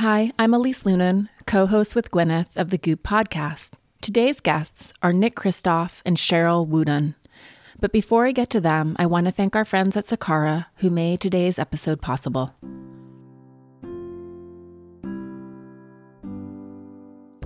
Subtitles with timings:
[0.00, 3.72] Hi, I'm Elise Loehnen, co host with Gwyneth of the Goop podcast.
[4.00, 7.16] Today's guests are Nick Kristof and Sheryl WuDunn.
[7.78, 10.88] But before I get to them, I want to thank our friends at Sakara who
[10.88, 12.54] made today's episode possible.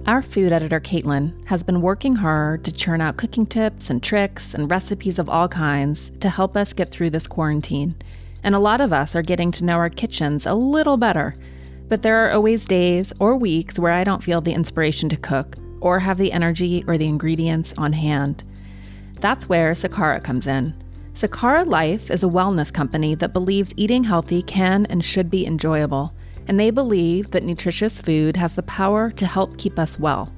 [0.07, 4.55] Our food editor, Caitlin, has been working hard to churn out cooking tips and tricks
[4.55, 7.97] and recipes of all kinds to help us get through this quarantine.
[8.45, 11.35] And a lot of us are getting to know our kitchens a little better.
[11.89, 15.57] But there are always days or weeks where I don't feel the inspiration to cook
[15.81, 18.45] or have the energy or the ingredients on hand.
[19.21, 20.75] That's where Sakara comes in.
[21.13, 26.15] Sakara Life is a wellness company that believes eating healthy can and should be enjoyable
[26.47, 30.33] and they believe that nutritious food has the power to help keep us well.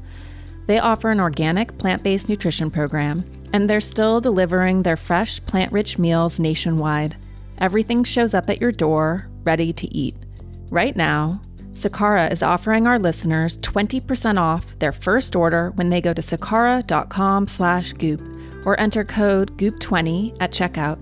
[0.66, 5.72] They offer an organic, plant based nutrition program, and they're still delivering their fresh, plant
[5.72, 7.16] rich meals nationwide.
[7.58, 10.16] Everything shows up at your door, ready to eat.
[10.70, 11.40] Right now,
[11.74, 17.46] Sakara is offering our listeners 20% off their first order when they go to sakara.com
[17.46, 18.20] slash goop
[18.64, 20.98] or enter code GOOP20 at checkout.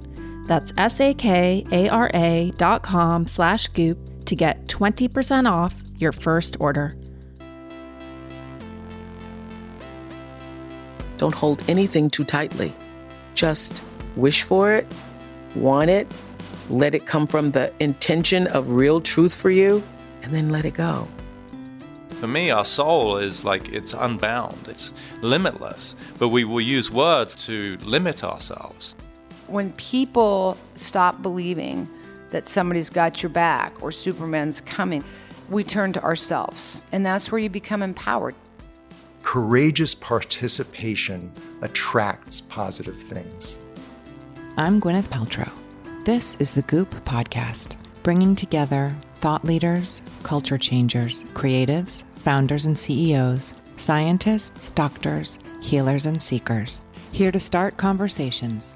[0.47, 6.95] That's S-A-K-A-R-A dot com slash goop to get 20% off your first order.
[11.17, 12.73] Don't hold anything too tightly.
[13.35, 13.83] Just
[14.17, 14.87] wish for it,
[15.55, 16.13] want it,
[16.71, 19.83] let it come from the intention of real truth for you,
[20.23, 21.09] and then let it go.
[22.21, 27.35] For me, our soul is like it's unbound, it's limitless, but we will use words
[27.47, 28.97] to limit ourselves.
[29.47, 31.89] When people stop believing
[32.35, 35.05] that somebody's got your back or Superman's coming.
[35.51, 38.35] We turn to ourselves, and that's where you become empowered.
[39.23, 41.31] Courageous participation
[41.63, 43.57] attracts positive things.
[44.57, 45.51] I'm Gwyneth Paltrow.
[46.05, 53.55] This is the Goop Podcast, bringing together thought leaders, culture changers, creatives, founders and CEOs,
[53.77, 56.83] scientists, doctors, healers, and seekers,
[57.13, 58.75] here to start conversations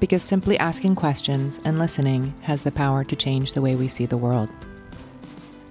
[0.00, 4.06] because simply asking questions and listening has the power to change the way we see
[4.06, 4.48] the world.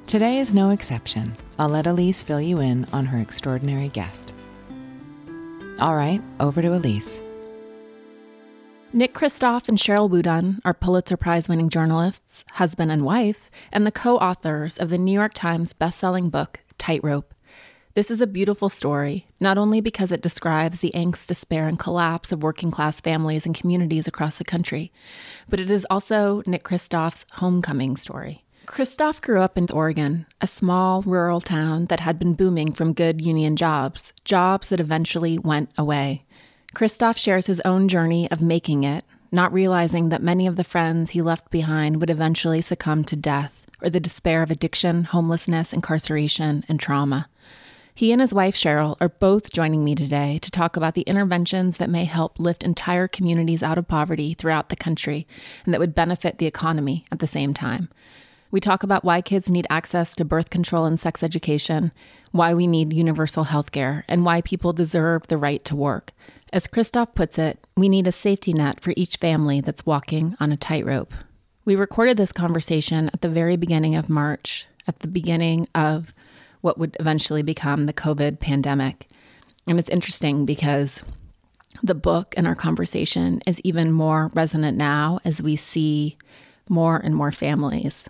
[0.06, 1.36] Today is no exception.
[1.58, 4.36] I'll let Elise fill you in on her extraordinary guest.
[5.80, 7.24] All right, over to Elise.
[8.92, 13.92] Nick Kristof and Sheryl WuDunn are Pulitzer Prize winning journalists, husband and wife, and the
[13.92, 17.34] co authors of the New York Times bestselling book, Tightrope
[18.00, 22.32] this is a beautiful story, not only because it describes the angst, despair, and collapse
[22.32, 24.90] of working class families and communities across the country,
[25.50, 28.46] but it is also Nick Kristof's homecoming story.
[28.68, 33.26] Kristof grew up in Oregon, a small rural town that had been booming from good
[33.26, 36.24] union jobs, jobs that eventually went away.
[36.75, 41.12] Kristof shares his own journey of making it, not realizing that many of the friends
[41.12, 46.63] he left behind would eventually succumb to death or the despair of addiction, homelessness, incarceration,
[46.68, 47.28] and trauma.
[47.96, 51.78] He and his wife, Sheryl are both joining me today to talk about the interventions
[51.78, 55.28] that may help lift entire communities out of poverty throughout the country
[55.66, 57.90] and that would benefit the economy at the same time.
[58.52, 61.91] We talk about why kids need access to birth control and sex education,
[62.31, 66.13] why we need universal health care, and why people deserve the right to work.
[66.52, 70.52] As Kristof puts it, we need a safety net for each family that's walking on
[70.52, 71.14] a tightrope.
[71.64, 76.12] We recorded this conversation at the very beginning of March, at the beginning of
[76.62, 79.08] what would eventually become the COVID pandemic.
[79.68, 81.04] And it's interesting because
[81.84, 86.18] the book and our conversation is even more resonant now as we see
[86.68, 88.09] more and more families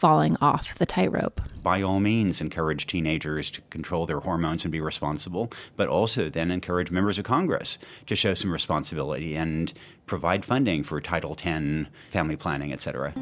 [0.00, 1.42] falling off the tightrope.
[1.62, 6.50] By all means, encourage teenagers to control their hormones and be responsible, but also then
[6.50, 9.74] encourage members of Congress to show some responsibility and
[10.06, 13.12] provide funding for Title X, family planning, etc.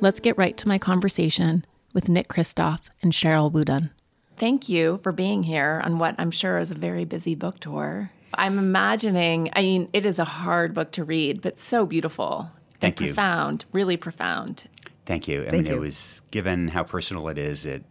[0.00, 3.90] Let's get right to my conversation with Nick Kristof and Sheryl WuDunn.
[4.36, 8.12] Thank you for being here on what I'm sure is a very busy book tour.
[8.34, 12.52] I'm imagining, I mean, it is a hard book to read, but so beautiful.
[12.80, 13.08] Thank you.
[13.08, 14.64] Profound, really profound.
[15.06, 15.42] Thank you.
[15.42, 15.78] I Thank mean, you.
[15.78, 17.84] it was, given how personal it is, it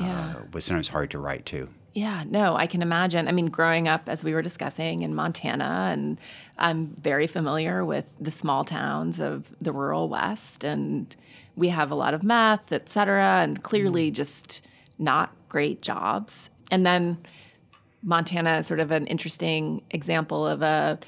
[0.00, 0.34] yeah.
[0.36, 1.68] uh, was sometimes hard to write too.
[1.94, 3.28] Yeah, no, I can imagine.
[3.28, 6.18] I mean, growing up, as we were discussing in Montana, and
[6.56, 11.14] I'm very familiar with the small towns of the rural West, and
[11.54, 14.14] we have a lot of meth, et cetera, and clearly mm.
[14.14, 14.62] just
[14.98, 16.48] not great jobs.
[16.70, 17.18] And then
[18.02, 20.98] Montana is sort of an interesting example of a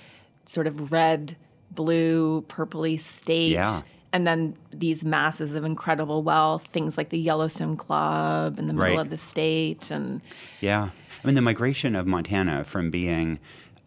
[0.45, 1.35] sort of red,
[1.75, 3.53] blue, purpley state.
[3.53, 3.83] Yeah.
[4.13, 8.97] And then these masses of incredible wealth, things like the Yellowstone Club in the middle
[8.97, 9.01] right.
[9.01, 9.91] of the state.
[9.91, 10.21] And
[10.61, 10.91] yeah.
[11.23, 13.41] I mean, the migration of Montana from being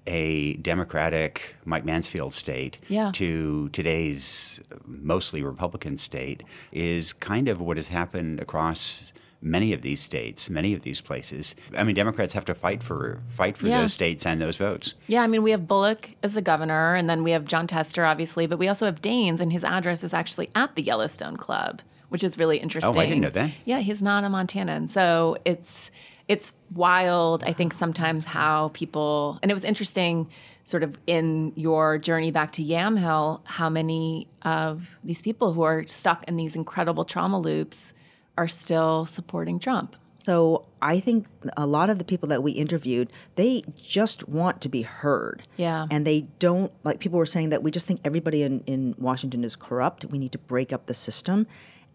[0.05, 3.11] a democratic Mike Mansfield state Yeah.
[3.13, 9.11] to today's mostly Republican state is kind of what has happened across
[9.41, 11.55] many of these states, many of these places.
[11.75, 13.81] I mean, Democrats have to fight for fight for Yeah.
[13.81, 14.95] those states and those votes.
[15.07, 18.03] Yeah, I mean, we have Bullock as the governor, and then we have Jon Tester,
[18.05, 21.81] obviously, but we also have Daines, and his address is actually at the Yellowstone Club,
[22.09, 22.95] which is really interesting.
[22.97, 23.51] Oh, I didn't know that.
[23.65, 25.91] Yeah, he's not a Montanan, so it's
[26.27, 27.41] it's wild.
[27.45, 30.27] I think sometimes how people, and it was interesting,
[30.65, 35.87] sort of in your journey back to Yamhill, how many of these people who are
[35.87, 37.93] stuck in these incredible trauma loops
[38.37, 39.95] are still supporting Trump.
[40.25, 41.25] So I think
[41.55, 45.47] a lot of the people that we interviewed, they just want to be heard.
[45.55, 45.87] Yeah.
[45.89, 49.45] And they don't, like people were saying that we just think everybody in, in Washington
[49.45, 50.03] is corrupt.
[50.03, 51.47] We need to break up the system.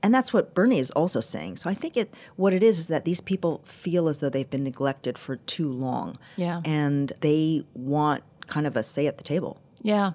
[0.03, 1.59] And that's what Bernie is also saying.
[1.59, 4.49] So I think it what it is is that these people feel as though they've
[4.49, 6.17] been neglected for too long.
[6.37, 6.63] Yeah.
[6.65, 9.61] And they want kind of a say at the table.
[9.83, 10.13] Yeah.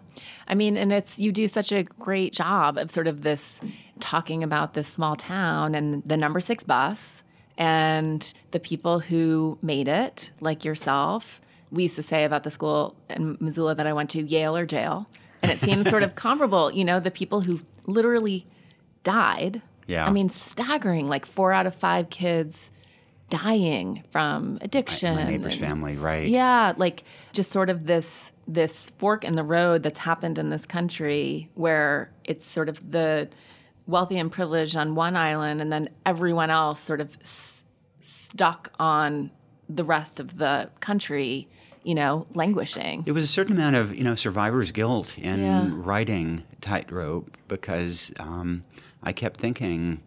[0.47, 3.59] I mean, and it's, you do such a great job of sort of this
[3.99, 7.23] talking about this small town and the number six bus
[7.57, 11.41] and the people who made it, like yourself.
[11.71, 14.65] We used to say about the school in Missoula that I went to, Yale or
[14.65, 15.07] jail.
[15.41, 18.45] And it seems sort of comparable, you know, the people who literally
[19.03, 19.61] died.
[19.85, 20.05] Yeah.
[20.05, 22.69] I mean, staggering, like four out of five kids
[23.29, 25.15] dying from addiction.
[25.15, 26.27] My neighbor's and- family, right?
[26.29, 27.03] yeah, like
[27.33, 32.11] just sort of this this fork in the road that's happened in this country where
[32.23, 33.27] it's sort of the
[33.85, 37.63] wealthy and privileged on one island and then everyone else sort of s-
[37.99, 39.29] stuck on
[39.69, 41.47] the rest of the country,
[41.83, 43.01] you know, languishing.
[43.03, 45.67] There was a certain amount of you know survivor's guilt in Yeah.
[45.71, 48.63] writing Tightrope because um,
[49.03, 50.01] I kept thinking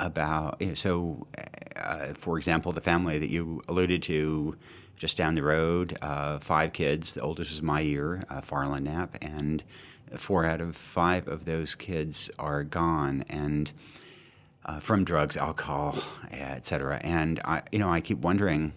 [0.00, 1.26] about you know, so
[1.84, 4.56] uh, for example the family that you alluded to
[4.96, 7.14] just down the road uh, five kids.
[7.14, 9.62] The oldest was my year uh, Farland Knapp and
[10.16, 13.24] four out of five of those kids are gone.
[13.28, 13.70] And
[14.64, 15.98] uh, from drugs alcohol
[16.32, 18.72] etc and I you know I keep wondering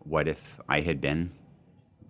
[0.00, 1.30] what if I had been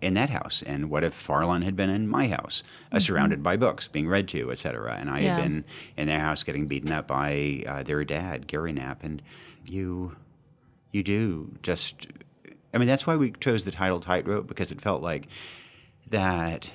[0.01, 0.61] in that house?
[0.65, 2.61] And what if Farland had been in my house
[2.91, 4.97] uh, surrounded by books being read to et cetera.
[4.99, 5.35] And I Yeah.
[5.35, 5.63] had been
[5.95, 9.03] in their house getting beaten up by uh, their dad Gary Knapp.
[9.03, 9.21] And
[9.65, 10.17] you
[10.93, 12.07] you do just
[12.73, 15.27] I mean that's why we chose the title Tightrope because it felt like
[16.09, 16.69] that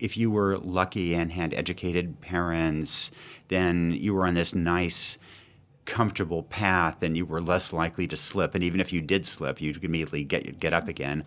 [0.00, 3.10] if you were lucky and had educated parents
[3.48, 5.18] then you were on this nice
[5.84, 8.56] comfortable path and you were less likely to slip.
[8.56, 11.24] And even if you did slip you could immediately get get up again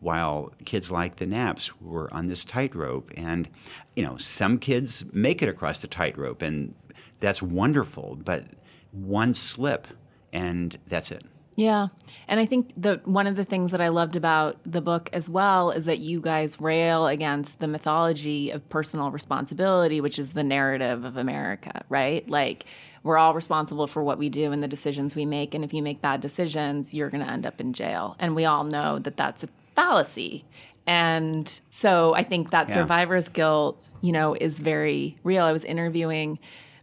[0.00, 3.10] while kids like the Knapps were on this tightrope.
[3.16, 3.48] And
[3.96, 6.74] you know some kids make it across the tightrope and
[7.20, 8.44] that's wonderful but
[8.90, 9.86] one slip
[10.32, 11.88] and that's it Yeah.
[12.28, 15.28] And I think that one of the things that I loved about the book as
[15.28, 20.42] well is that you guys rail against the mythology of personal responsibility, which is the
[20.42, 22.26] narrative of America, right?
[22.28, 22.64] Like
[23.02, 25.82] we're all responsible for what we do and the decisions we make and if you
[25.82, 28.16] make bad decisions, you're going to end up in jail.
[28.18, 30.44] And we all know that that's a fallacy.
[30.86, 32.74] And so I think that Yeah.
[32.76, 35.44] survivor's guilt, you know, is very real.
[35.44, 36.38] I was interviewing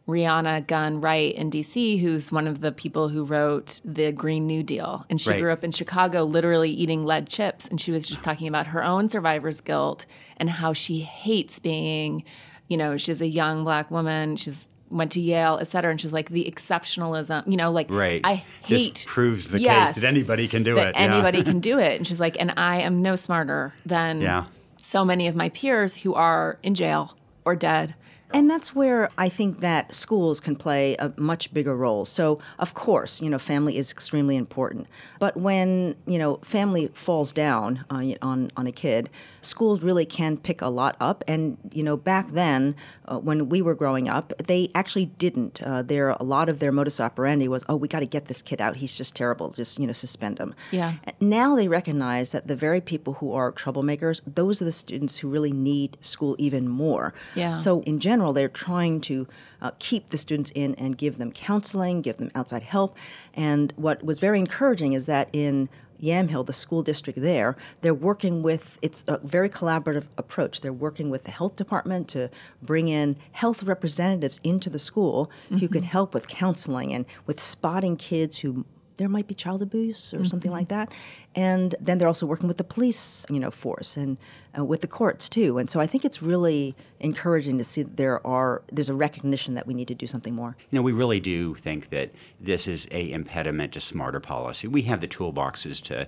[0.09, 4.63] Rhiana Gunn Wright in DC, who's one of the people who wrote the Green New
[4.63, 5.05] Deal.
[5.09, 5.39] And she Right.
[5.41, 7.67] grew up in Chicago literally eating lead chips.
[7.67, 10.05] And she was just talking about her own survivor's guilt
[10.37, 12.23] and how she hates being,
[12.67, 14.35] you know, she's a young black woman.
[14.35, 15.91] She's went to Yale, et cetera.
[15.91, 18.21] And she's like, the exceptionalism, you know, like, Right.
[18.23, 19.05] I This hate.
[19.07, 21.01] proves the case that anybody can do it, yeah.
[21.13, 21.97] Anybody can do it.
[21.97, 24.45] And she's like, and I am no smarter than Yeah.
[24.77, 27.93] so many of my peers who are in jail or dead.
[28.31, 32.05] And that's where I think that schools can play a much bigger role.
[32.05, 34.87] So, of course, you know, family is extremely important.
[35.17, 39.09] But when, you know, family falls down on, on, on a kid,
[39.41, 41.23] schools really can pick a lot up.
[41.27, 42.75] And, you know, back then,
[43.07, 45.63] uh, when we were growing up, they actually didn't.
[45.63, 48.43] Uh, there, a lot of their modus operandi was, oh, we got to get this
[48.43, 48.75] kid out.
[48.75, 49.49] He's just terrible.
[49.49, 50.53] Just, you know, suspend him.
[50.69, 50.93] Yeah.
[51.19, 55.29] Now they recognize that the very people who are troublemakers, those are the students who
[55.29, 57.15] really need school even more.
[57.33, 57.53] Yeah.
[57.53, 59.27] So in general, they're trying to
[59.61, 62.95] uh, keep the students in and give them counseling, give them outside help.
[63.33, 65.69] And what was very encouraging is that in
[66.01, 70.61] Yamhill, the school district there, they're working with, it's a very collaborative approach.
[70.61, 72.29] They're working with the health department to
[72.61, 77.97] bring in health representatives into the school who can help with counseling and with spotting
[77.97, 78.65] kids who
[78.99, 80.91] there might be child abuse or something like that.
[81.33, 84.17] And then they're also working with the police, you know, force and
[84.57, 85.57] uh, with the courts too.
[85.57, 89.55] And so I think it's really encouraging to see that there are there's a recognition
[89.55, 90.55] that we need to do something more.
[90.69, 94.67] You know, we really do think that this is a impediment to smarter policy.
[94.67, 96.07] We have the toolboxes to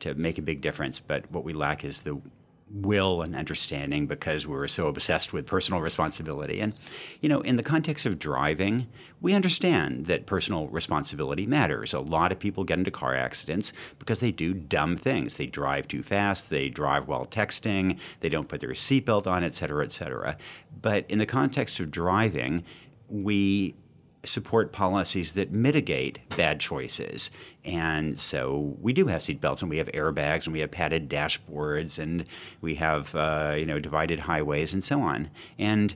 [0.00, 2.20] to make a big difference, but what we lack is the
[2.74, 6.58] will and understanding because we're so obsessed with personal responsibility.
[6.58, 6.74] And,
[7.20, 8.88] you know, in the context of driving,
[9.20, 11.94] we understand that personal responsibility matters.
[11.94, 15.36] A lot of people get into car accidents because they do dumb things.
[15.36, 19.54] They drive too fast, they drive while texting, they don't put their seatbelt on, et
[19.54, 20.36] cetera, et cetera.
[20.82, 22.64] But in the context of driving,
[23.08, 23.76] we
[24.24, 27.30] support policies that mitigate bad choices.
[27.64, 31.98] And so we do have seatbelts and we have airbags and we have padded dashboards
[31.98, 32.26] and
[32.60, 35.30] we have, uh, you know, divided highways and so on.
[35.58, 35.94] And,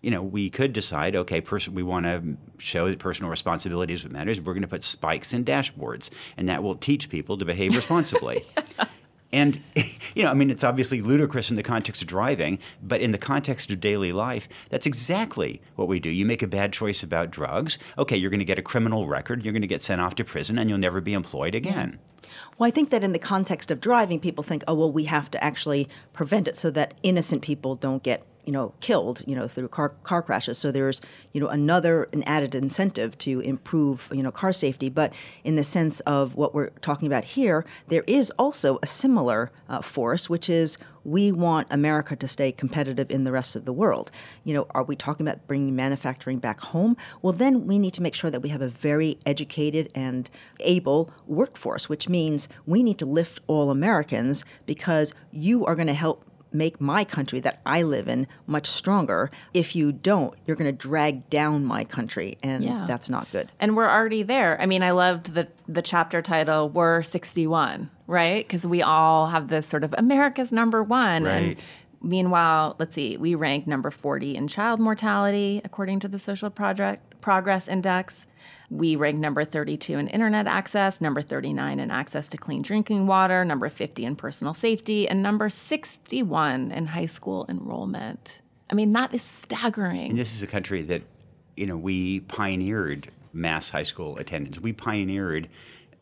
[0.00, 4.04] you know, we could decide, okay, pers- we want to show that personal responsibility is
[4.04, 4.40] what matters.
[4.40, 8.44] We're going to put spikes in dashboards and that will teach people to behave responsibly.
[9.32, 9.62] And,
[10.14, 13.18] you know, I mean, it's obviously ludicrous in the context of driving, but in the
[13.18, 16.08] context of daily life, that's exactly what we do.
[16.08, 17.78] You make a bad choice about drugs.
[17.98, 20.24] Okay, you're going to get a criminal record, you're going to get sent off to
[20.24, 21.98] prison, and you'll never be employed again.
[22.58, 25.30] Well, I think that in the context of driving, people think, oh, well, we have
[25.30, 29.46] to actually prevent it so that innocent people don't get you know killed you know
[29.46, 31.02] through car car crashes so there's
[31.34, 35.12] you know another an added incentive to improve you know car safety but
[35.44, 39.82] in the sense of what we're talking about here there is also a similar uh,
[39.82, 44.10] force which is we want America to stay competitive in the rest of the world.
[44.44, 46.98] You know, are we talking about bringing manufacturing back home?
[47.22, 50.28] Well, then we need to make sure that we have a very educated and
[50.60, 55.94] able workforce, which means we need to lift all Americans because you are going to
[55.94, 59.30] help make my country that I live in much stronger.
[59.52, 62.84] If you don't, you're going to drag down my country, and Yeah.
[62.88, 63.50] that's not good.
[63.60, 64.60] And we're already there.
[64.60, 68.46] I mean, I loved the the chapter title "We're 61," right?
[68.46, 71.26] Because we all have this sort of America's number one.
[71.26, 71.58] And Right.
[72.00, 77.20] meanwhile, let's see, we rank number 40 in child mortality according to the Social Project
[77.20, 78.26] Progress Index.
[78.70, 83.44] We rank number 32 in internet access, number 39 in access to clean drinking water,
[83.44, 88.40] number 50 in personal safety, and number 61 in high school enrollment.
[88.70, 90.10] I mean, that is staggering.
[90.10, 91.02] And this is a country that,
[91.56, 94.60] you know, we pioneered mass high school attendance.
[94.60, 95.48] We pioneered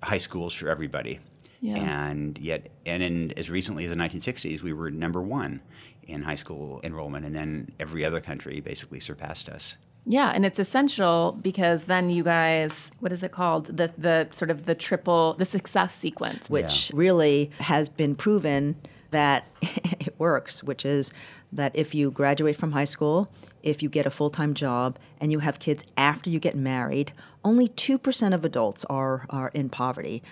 [0.02, 1.20] high schools for everybody.
[1.60, 1.76] Yeah.
[1.76, 5.60] And yet, and in, as recently as the 1960s, we were number one
[6.02, 9.76] in high school enrollment, and then every other country basically surpassed us.
[10.06, 13.76] Yeah, and it's essential because then you guys, what is it called?
[13.76, 16.48] The the sort of the triple, the success sequence.
[16.48, 18.76] which really has been proven
[19.10, 21.10] that it works, which is
[21.52, 23.28] that if you graduate from high school,
[23.62, 27.12] if you get a full time job, and you have kids after you get married,
[27.44, 30.22] only 2% of adults are, are in poverty.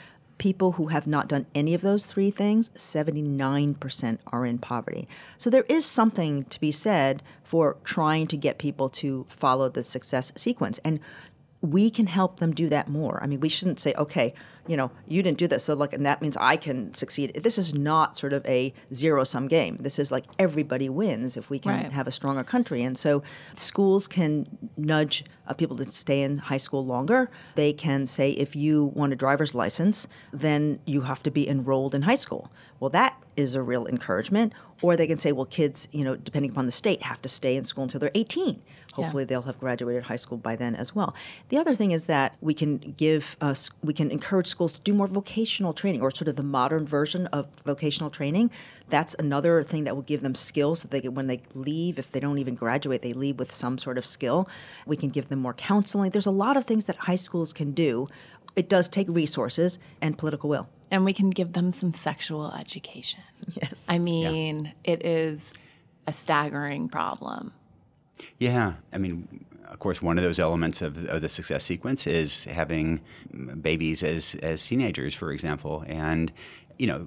[0.44, 5.08] People who have not done any of those three things, 79% are in poverty.
[5.38, 9.82] So there is something to be said for trying to get people to follow the
[9.82, 10.78] success sequence.
[10.84, 11.00] And
[11.64, 13.18] we can help them do that more.
[13.23, 14.35] I mean, we shouldn't say, okay,
[14.66, 17.40] you know, you didn't do this, so look, and that means I can succeed.
[17.42, 19.76] This is not sort of a zero sum game.
[19.80, 21.92] This is like everybody wins if we can Right.
[21.92, 22.83] have a stronger country.
[22.83, 23.23] And so
[23.56, 27.30] schools can nudge uh, people to stay in high school longer.
[27.56, 31.94] They can say, if you want a driver's license, then you have to be enrolled
[31.94, 32.50] in high school.
[32.80, 34.52] Well, that is a real encouragement.
[34.84, 37.56] Or they can say, well, kids, you know, depending upon the state, have to stay
[37.56, 38.60] in school until they're 18.
[38.92, 41.16] Hopefully, they'll have graduated high school by then as well.
[41.48, 44.92] The other thing is that we can give us, we can encourage schools to do
[44.94, 48.52] more vocational training, or sort of the modern version of vocational training.
[48.90, 51.98] That's another thing that will give them skills that they get when they leave.
[51.98, 54.48] If they don't even graduate, they leave with some sort of skill.
[54.86, 56.10] We can give them more counseling.
[56.10, 58.06] There's a lot of things that high schools can do.
[58.56, 60.68] It does take resources and political will.
[60.90, 63.20] and we can give them some sexual education.
[63.61, 63.84] Yes.
[63.88, 65.52] I mean, it is
[66.06, 67.52] a staggering problem.
[68.38, 72.44] Yeah, I mean, of course, one of those elements of, of the success sequence is
[72.44, 73.00] having
[73.61, 76.32] babies as as teenagers, for example, and
[76.78, 77.06] you know,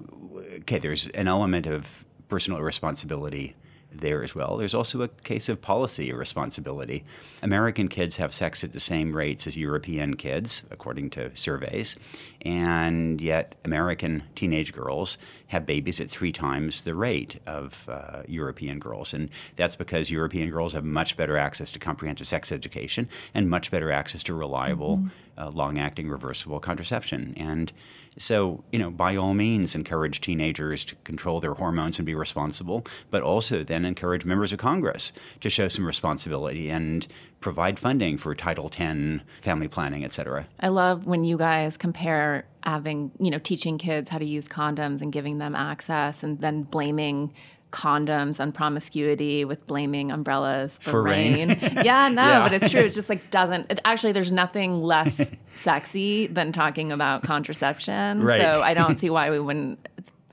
[0.60, 3.54] okay, there's an element of personal responsibility
[3.92, 4.56] there as well.
[4.56, 7.04] There's also a case of policy responsibility.
[7.42, 11.96] American kids have sex at the same rates as European kids, according to surveys,
[12.42, 18.78] and yet American teenage girls have babies at three times the rate of uh, European
[18.78, 19.14] girls.
[19.14, 23.70] And that's because European girls have much better access to comprehensive sex education and much
[23.70, 25.02] better access to reliable,
[25.38, 27.32] uh, long acting, reversible contraception.
[27.36, 27.72] And
[28.18, 32.84] so, you know, by all means, encourage teenagers to control their hormones and be responsible,
[33.10, 37.06] but also then encourage members of Congress to show some responsibility and
[37.40, 40.46] provide funding for Title X family planning, et cetera.
[40.60, 45.00] I love when you guys compare having, you know, teaching kids how to use condoms
[45.00, 47.32] and giving them access and then blaming
[47.70, 51.50] condoms and promiscuity with blaming umbrellas for, For rain.
[51.84, 52.48] yeah, no, Yeah.
[52.48, 52.80] but it's true.
[52.80, 55.20] It's just like doesn't it, actually there's nothing less
[55.56, 58.22] sexy than talking about contraception.
[58.22, 58.40] Right.
[58.40, 59.86] So I don't see why we wouldn't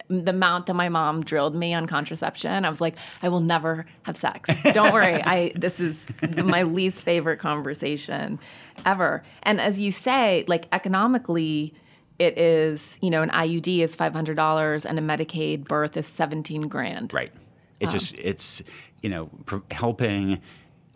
[0.08, 3.88] the amount that my mom drilled me on contraception, I was like, I will never
[4.04, 4.50] have sex.
[4.72, 5.22] Don't worry.
[5.26, 6.06] I this is
[6.44, 8.40] my least favorite conversation
[8.86, 9.24] ever.
[9.44, 11.74] And as you say, like economically,
[12.20, 17.14] it is, you know, an IUD is $500 and a Medicaid birth is 17 grand.
[17.14, 17.32] Right.
[17.80, 18.64] It just it's
[19.02, 20.42] you know pr- helping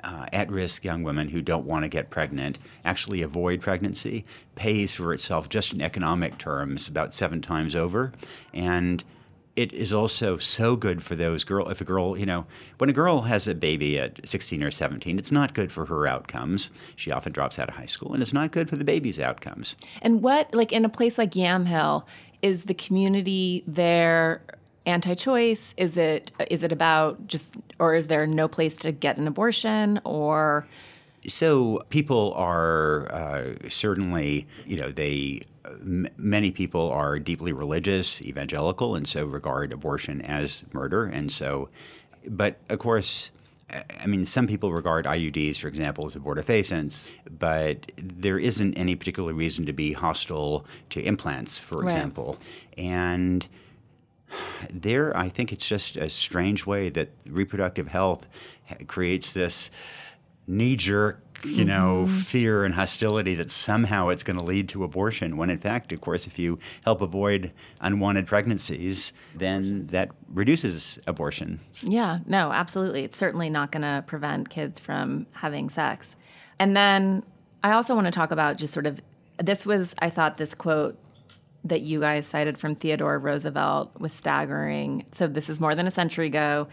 [0.03, 5.13] uh, at-risk young women who don't want to get pregnant actually avoid pregnancy pays for
[5.13, 8.13] itself just in economic terms about seven times over,
[8.53, 9.03] and
[9.59, 11.67] it is also so good for those girl.
[11.67, 12.45] If a girl, you know,
[12.77, 16.07] when a girl has a baby at 16 or 17, it's not good for her
[16.07, 16.71] outcomes.
[16.95, 19.75] She often drops out of high school, and it's not good for the baby's outcomes.
[20.01, 22.05] And what, like in a place like Yamhill,
[22.41, 24.43] is the community there
[24.85, 25.73] anti-choice?
[25.75, 27.49] Is it is it about just,
[27.79, 30.65] or is there no place to get an abortion, or?
[31.27, 35.41] So people are uh, certainly, you know, they
[35.81, 41.69] m- many people are deeply religious, evangelical, and so regard abortion as murder, and so,
[42.27, 43.31] but of course.
[43.99, 49.31] I mean, some people regard IUDs, for example, as abortifacients, but there isn't any particular
[49.31, 51.85] reason to be hostile to implants, for Right.
[51.85, 52.39] example.
[52.79, 53.47] And
[54.73, 58.25] there, I think it's just a strange way that reproductive health
[58.87, 59.69] creates this
[60.47, 62.19] knee jerk, you know, mm-hmm.
[62.19, 65.37] fear and hostility that somehow it's going to lead to abortion.
[65.37, 71.59] When in fact, of course, if you help avoid unwanted pregnancies, then that reduces abortion.
[71.81, 73.03] Yeah, no, absolutely.
[73.03, 76.15] It's certainly not going to prevent kids from having sex.
[76.59, 77.23] And then
[77.63, 79.01] I also want to talk about just sort of
[79.37, 80.97] this was, I thought, this quote
[81.63, 85.05] that you guys cited from Theodore Roosevelt was staggering.
[85.11, 86.67] So this is more than a century ago.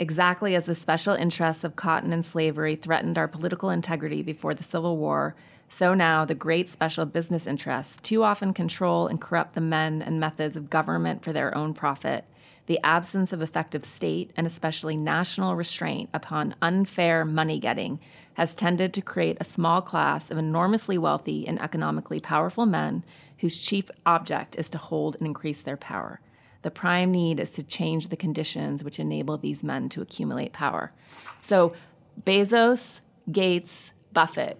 [0.00, 4.64] Exactly as the special interests of cotton and slavery threatened our political integrity before the
[4.64, 5.34] Civil War,
[5.68, 10.18] so now the great special business interests too often control and corrupt the men and
[10.18, 12.24] methods of government for their own profit.
[12.64, 18.00] The absence of effective state and especially national restraint upon unfair money getting
[18.34, 23.04] has tended to create a small class of enormously wealthy and economically powerful men
[23.40, 26.20] whose chief object is to hold and increase their power.
[26.62, 30.92] The prime need is to change the conditions which enable these men to accumulate power.
[31.40, 31.74] So,
[32.22, 34.58] Bezos, Gates, Buffett,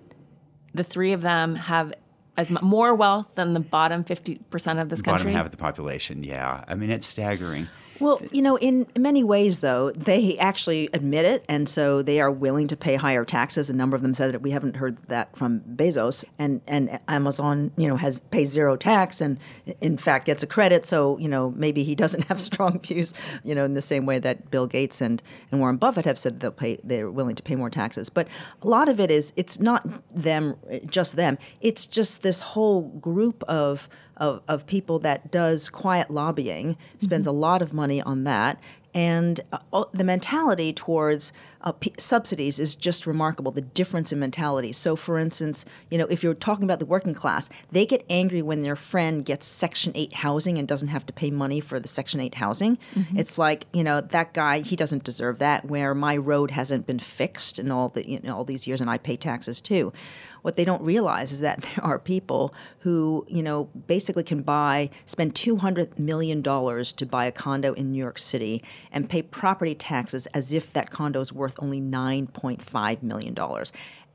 [0.72, 1.92] the three of them have
[2.36, 4.40] as more wealth than the bottom 50%
[4.80, 5.24] of this country.
[5.24, 6.64] Bottom half of the population, yeah.
[6.66, 7.68] I mean, it's staggering.
[8.00, 12.30] Well, you know, in many ways, though, they actually admit it, and so they are
[12.30, 13.68] willing to pay higher taxes.
[13.68, 17.72] A number of them said that we haven't heard that from Bezos, and and Amazon,
[17.76, 19.38] you know, has pays zero tax, and
[19.82, 20.86] in fact gets a credit.
[20.86, 23.12] So you know, maybe he doesn't have strong views,
[23.44, 26.40] you know, in the same way that Bill Gates and and Warren Buffett have said
[26.40, 28.08] they'll pay, they're willing to pay more taxes.
[28.08, 28.28] But
[28.62, 31.36] a lot of it is it's not them, just them.
[31.60, 33.88] It's just this whole group of
[34.20, 38.60] of, of people that does quiet lobbying, spends a lot of money on that.
[38.92, 43.52] And uh, uh, the mentality towards uh, p- subsidies is just remarkable.
[43.52, 44.72] The difference in mentality.
[44.72, 48.42] So, for instance, you know, if you're talking about the working class, they get angry
[48.42, 51.86] when their friend gets Section Eight housing and doesn't have to pay money for the
[51.86, 52.78] Section Eight housing.
[53.16, 55.66] It's like, you know, that guy he doesn't deserve that.
[55.66, 58.90] Where my road hasn't been fixed in all the you know, all these years, and
[58.90, 59.92] I pay taxes too.
[60.42, 64.90] What they don't realize is that there are people who, you know, basically can buy,
[65.06, 70.26] spend $200 million to buy a condo in New York City and pay property taxes
[70.28, 73.36] as if that condo is worth only $9.5 million.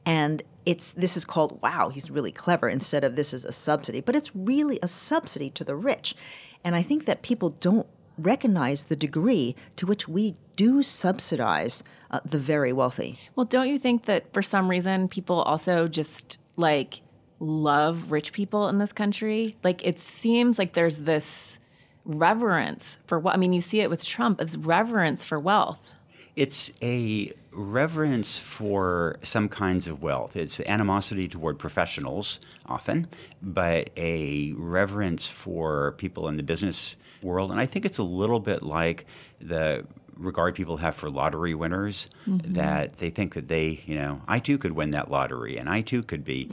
[0.05, 4.01] And it's this is called wow, he's really clever instead of this is a subsidy,
[4.01, 6.15] but it's really a subsidy to the rich.
[6.63, 12.19] And I think that people don't recognize the degree to which we do subsidize uh,
[12.25, 13.17] the very wealthy.
[13.35, 17.01] Well, don't you think that for some reason people also just like
[17.39, 19.55] love rich people in this country?
[19.63, 21.59] Like it seems like there's this
[22.05, 25.95] reverence for what I mean, you see it with Trump, it's reverence for wealth.
[26.35, 30.35] It's a reverence for some kinds of wealth.
[30.35, 33.07] It's animosity toward professionals often,
[33.41, 37.51] but a reverence for people in the business world.
[37.51, 39.05] And I think it's a little bit like
[39.41, 39.85] the
[40.15, 42.07] regard people have for lottery winners
[42.53, 45.81] that they think that they, you know, I too could win that lottery and I
[45.81, 46.49] too could be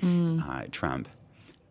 [0.48, 1.08] uh, Trump.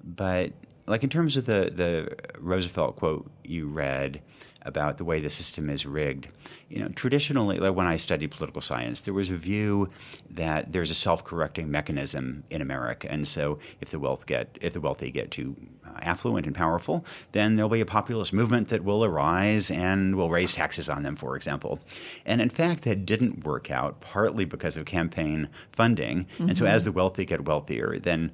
[0.04, 0.54] But
[0.88, 4.22] like in terms of the the Roosevelt quote you read
[4.64, 6.28] about the way the system is rigged,
[6.70, 9.90] you know, traditionally, like when I studied political science, there was a view
[10.30, 14.80] that there's a self-correcting mechanism in America, and so if the wealth get if the
[14.80, 15.56] wealthy get too
[15.92, 20.30] Uh, affluent and powerful, then there'll be a populist movement that will arise and will
[20.30, 21.80] raise taxes on them, for example.
[22.26, 26.74] And in fact, that didn't work out partly because of campaign funding, and so mm-hmm.
[26.74, 28.32] as the wealthy get wealthier, then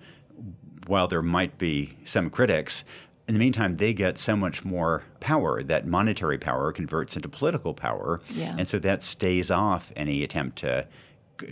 [0.87, 2.83] while there might be some critics,
[3.27, 7.73] in the meantime, they get so much more power that monetary power converts into political
[7.73, 8.55] power, Yeah.
[8.57, 10.87] and so that stays off any attempt to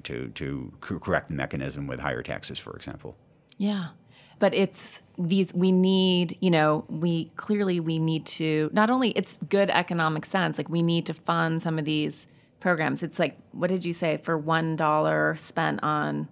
[0.03, 3.15] to to correct the mechanism with higher taxes, for example.
[3.57, 3.89] Yeah.
[4.39, 9.37] But it's these we need, you know, we clearly we need to not only it's
[9.49, 12.27] good economic sense, like we need to fund some of these
[12.59, 13.03] programs.
[13.03, 16.27] It's like what did you say for one dollar spent on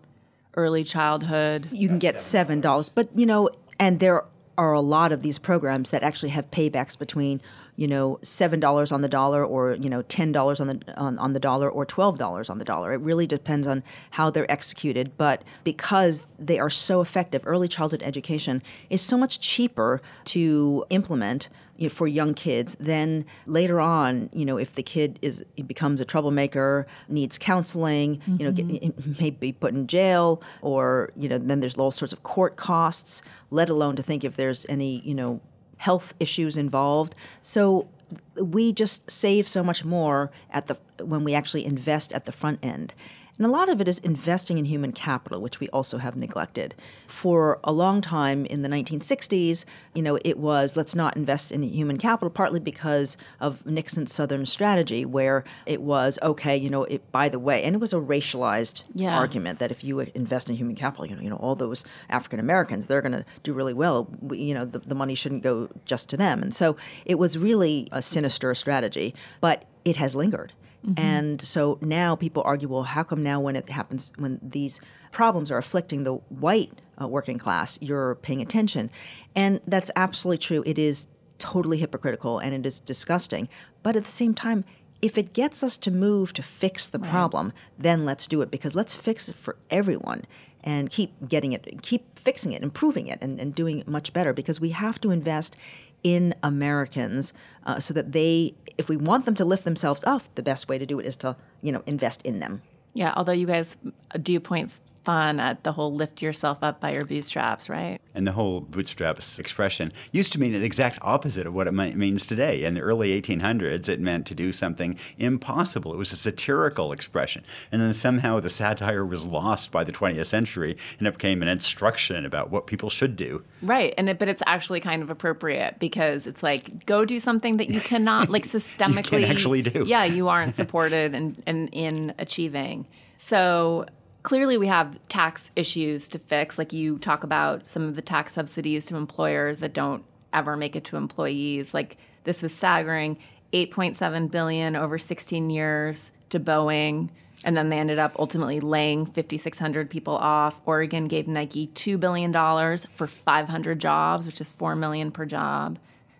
[0.56, 1.68] early childhood?
[1.72, 4.24] you can get seven dollars but you know and there
[4.58, 7.42] are a lot of these programs that actually have paybacks between
[7.76, 11.18] you know seven dollars on the dollar or you know ten dollars on the on,
[11.18, 12.94] on the dollar or twelve dollars on the dollar.
[12.94, 15.18] It really depends on how they're executed.
[15.18, 21.50] But because they are so effective early childhood education is so much cheaper to implement
[21.78, 26.00] you know, for young kids then later on you know if the kid is becomes
[26.00, 29.14] a troublemaker needs counseling you know get, mm-hmm.
[29.20, 33.24] may be put in jail or you know then there's all sorts of court costs
[33.50, 35.42] let alone to think if there's any you know
[35.84, 37.14] health issues involved.
[37.42, 37.90] So
[38.36, 42.60] we just save so much more at the when we actually invest at the front
[42.64, 42.94] end
[43.38, 46.76] and a lot of it is investing in human capital, which we also have neglected.
[47.08, 51.64] For a long time in the 1960s, you know, it was let's not invest in
[51.64, 57.12] human capital, partly because of Nixon's Southern strategy, where it was okay, you know, it
[57.12, 59.16] by the way, and it was a racialized Yeah.
[59.18, 62.40] argument that if you invest in human capital, you know, you know, all those African
[62.40, 64.08] Americans, they're going to do really well.
[64.22, 67.38] We, you know, the, the money shouldn't go just to them, and so it was
[67.38, 70.54] really a sinister strategy, but it has lingered.
[70.98, 75.52] And so now people argue, well, how come now when it happens, when these problems
[75.52, 78.90] are afflicting the white uh, working class, you're paying attention?
[79.36, 80.64] And that's absolutely true.
[80.66, 81.08] It is
[81.40, 83.50] totally hypocritical and it is disgusting.
[83.82, 84.66] But at the same time,
[85.02, 88.74] if it gets us to move to fix the problem, then let's do it because
[88.74, 90.24] let's fix it for everyone
[90.64, 94.32] and keep getting it, keep fixing it, improving it, and, and doing it much better
[94.32, 95.58] because we have to invest
[96.04, 97.34] in Americans
[97.66, 100.78] uh, so that they, if we want them to lift themselves up, the best way
[100.78, 102.62] to do it is to, you know, invest in them.
[102.94, 103.76] Yeah, although you guys
[104.22, 104.72] do point
[105.04, 108.00] fun at the whole lift yourself up by your bootstraps, right?
[108.16, 112.26] And the whole bootstraps expression used to mean the exact opposite of what it means
[112.26, 112.64] today.
[112.64, 115.94] In the early 1800s, it meant to do something impossible.
[115.94, 117.44] It was a satirical expression.
[117.72, 121.48] And then somehow the satire was lost by the 20th century and it became an
[121.48, 123.44] instruction about what people should do.
[123.62, 123.94] Right.
[123.98, 127.70] And it, but it's actually kind of appropriate because it's like go do something that
[127.70, 129.84] you cannot like systemically actually do.
[129.88, 132.88] Yeah, you aren't supported and in, in, in achieving.
[133.18, 133.86] So
[134.24, 136.58] clearly we have tax issues to fix.
[136.58, 140.76] Like you talk about some of the tax subsidies to employers that don't ever make
[140.76, 141.74] it to employees.
[141.74, 143.18] Like this was staggering.
[143.52, 147.10] 8.7 billion over 16 years to Boeing
[147.44, 150.60] and then they ended up ultimately laying 5600 people off.
[150.66, 155.78] Oregon gave Nike 2 billion dollars for 500 jobs, which is 4 million per job.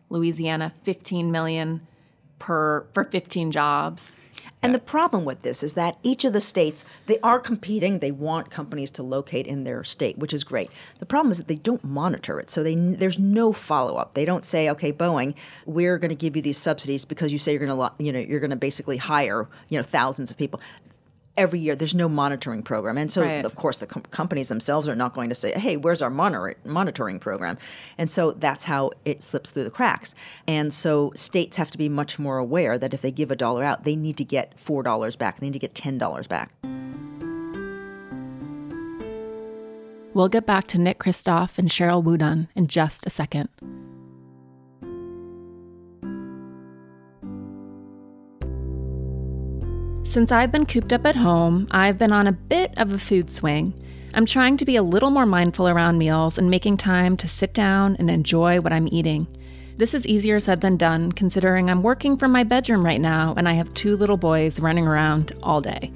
[0.10, 1.88] Louisiana 15 million
[2.40, 4.12] per for 15 jobs.
[4.64, 8.00] And the problem with this is that each of the states, they are competing.
[8.00, 10.72] They want companies to locate in their state, which is great.
[11.00, 12.50] The problem is that they don't monitor it.
[12.50, 14.14] So they, there's no follow up.
[14.14, 17.52] They don't say, okay, Boeing, we're going to give you these subsidies because you say
[17.52, 20.62] you're going to, you know, you're going to basically hire, you know, thousands of people.
[21.36, 23.44] Every year, there's no monitoring program, and so Right.
[23.44, 26.56] of course the com- companies themselves are not going to say, "Hey, where's our monitor-
[26.64, 27.58] monitoring program?"
[27.98, 30.14] And so that's how it slips through the cracks.
[30.48, 33.64] And so states have to be much more aware that if they give a dollar
[33.64, 35.40] out, they need to get four dollars back.
[35.40, 36.52] They need to get ten dollars back.
[40.14, 43.50] We'll get back to Nick Kristof and Sheryl WuDunn in just a second.
[50.14, 53.32] Since I've been cooped up at home, I've been on a bit of a food
[53.32, 53.74] swing.
[54.14, 57.52] I'm trying to be a little more mindful around meals and making time to sit
[57.52, 59.26] down and enjoy what I'm eating.
[59.78, 63.50] This is easier said than done, considering I'm working from my bedroom right now and
[63.50, 65.92] I have two little boys running around all day.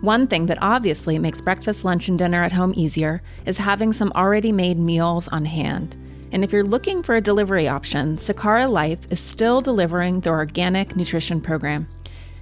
[0.00, 4.12] One thing that obviously makes breakfast, lunch, and dinner at home easier is having some
[4.14, 5.96] already made meals on hand.
[6.30, 10.94] And if you're looking for a delivery option, Sakara Life is still delivering their organic
[10.94, 11.88] nutrition program.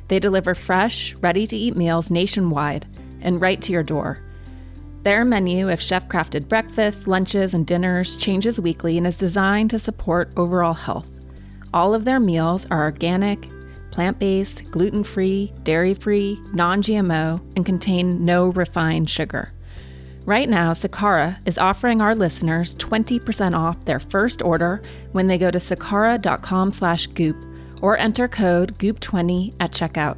[0.08, 2.86] They deliver fresh, ready to eat meals nationwide
[3.20, 4.20] and right to your door.
[5.02, 9.78] Their menu of chef crafted breakfasts, lunches, and dinners changes weekly and is designed to
[9.78, 11.08] support overall health.
[11.72, 13.48] All of their meals are organic,
[13.90, 19.52] plant based, gluten free, dairy free, non GMO, and contain no refined sugar.
[20.24, 25.50] Right now, Sakara is offering our listeners 20% off their first order when they go
[25.50, 27.42] to sakara.com slash goop
[27.82, 30.16] or enter code goop20 at checkout.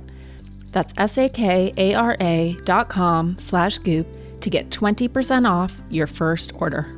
[0.73, 4.07] That's S-A-K-A-R-A dot com slash goop
[4.41, 6.97] to get 20% off your first order.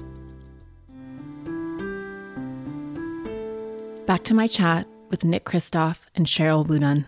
[4.06, 7.06] Back to my chat with Nick Kristof and Sheryl WuDunn.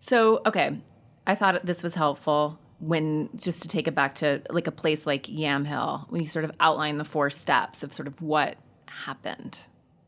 [0.00, 0.78] So, okay,
[1.26, 5.06] I thought this was helpful when just to take it back to like a place
[5.06, 9.56] like Yamhill, when you sort of outline the four steps of sort of what happened.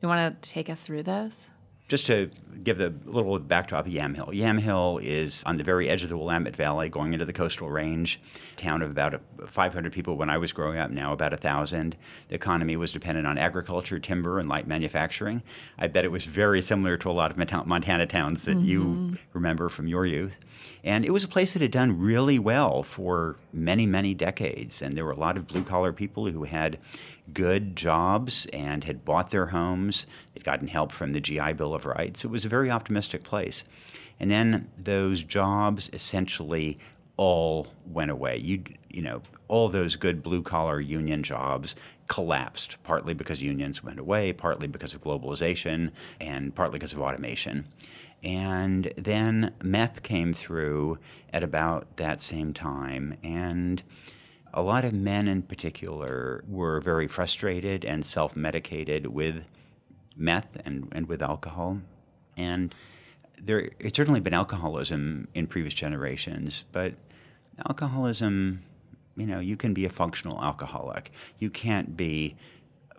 [0.02, 1.50] You want to take us through this?
[1.94, 2.28] Just to
[2.64, 4.34] give the little backdrop of Yamhill.
[4.34, 8.20] Yamhill is on the very edge of the Willamette Valley, going into the coastal range.
[8.56, 11.94] Town of about 500 people when I was growing up, now about 1,000.
[12.30, 15.44] The economy was dependent on agriculture, timber, and light manufacturing.
[15.78, 18.66] I bet it was very similar to a lot of Montana towns that mm-hmm.
[18.66, 20.34] you remember from your youth.
[20.82, 24.82] And it was a place that had done really well for many, many decades.
[24.82, 26.78] And there were a lot of blue collar people who had
[27.32, 30.06] good jobs and had bought their homes.
[30.34, 32.24] They'd gotten help from the GI Bill of Rights.
[32.24, 33.64] It was a very optimistic place.
[34.20, 36.78] And then those jobs essentially
[37.16, 38.38] all went away.
[38.38, 41.74] You, you know, all those good blue collar union jobs
[42.08, 47.66] collapsed, partly because unions went away, partly because of globalization, and partly because of automation.
[48.22, 50.98] And then meth came through
[51.32, 53.16] at about that same time.
[53.22, 53.82] And
[54.54, 59.44] a lot of men in particular were very frustrated and self medicated with
[60.16, 61.80] meth and, and with alcohol.
[62.36, 62.74] And
[63.42, 66.94] there it's certainly been alcoholism in previous generations, but
[67.66, 68.62] alcoholism,
[69.16, 71.10] you know, you can be a functional alcoholic.
[71.40, 72.36] You can't be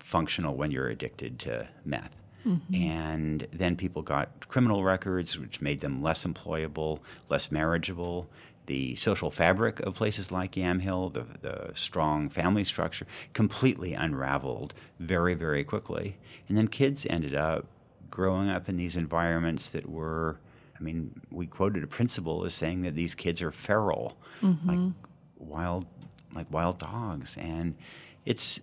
[0.03, 2.11] functional when you're addicted to meth.
[2.45, 2.75] Mm-hmm.
[2.75, 8.27] And then people got criminal records, which made them less employable, less marriageable
[8.67, 15.33] the social fabric of places like Yamhill, the, the strong family structure, completely unraveled very,
[15.33, 16.17] very quickly.
[16.47, 17.65] And then kids ended up
[18.09, 20.39] growing up in these environments that were,
[20.79, 24.69] I mean, we quoted a principal as saying that these kids are feral, mm-hmm.
[24.69, 24.93] like
[25.37, 25.85] wild,
[26.33, 27.37] like wild dogs.
[27.37, 27.75] And
[28.25, 28.59] it's,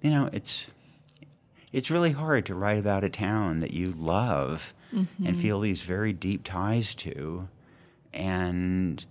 [0.00, 0.66] you know, it's,
[1.72, 5.26] it's really hard to write about a town that you love mm-hmm.
[5.26, 7.48] and feel these very deep ties to
[8.12, 9.04] and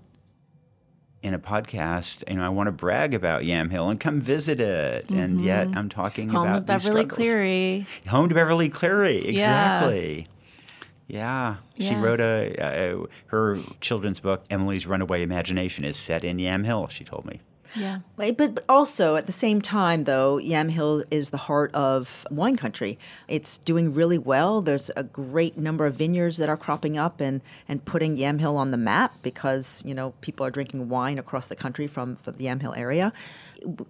[1.26, 5.08] in a podcast, you know, I want to brag about Yamhill and come visit it,
[5.08, 5.18] mm-hmm.
[5.18, 7.18] and yet I'm talking Home about Beverly struggles.
[7.18, 7.88] Cleary.
[8.08, 10.28] Home to Beverly Cleary, exactly.
[11.08, 11.90] Yeah, yeah.
[11.90, 14.46] she wrote a, a her children's book.
[14.52, 16.92] Emily's Runaway Imagination is set in Yamhill.
[16.92, 17.42] She told me.
[17.76, 18.00] Yeah.
[18.16, 22.98] But, but also at the same time, though, Yamhill is the heart of wine country.
[23.28, 24.62] It's doing really well.
[24.62, 28.72] There's a great number of vineyards that are cropping up and, and putting Yamhill on
[28.72, 32.46] the map because, you know, people are drinking wine across the country from, from the
[32.46, 33.12] Yamhill area.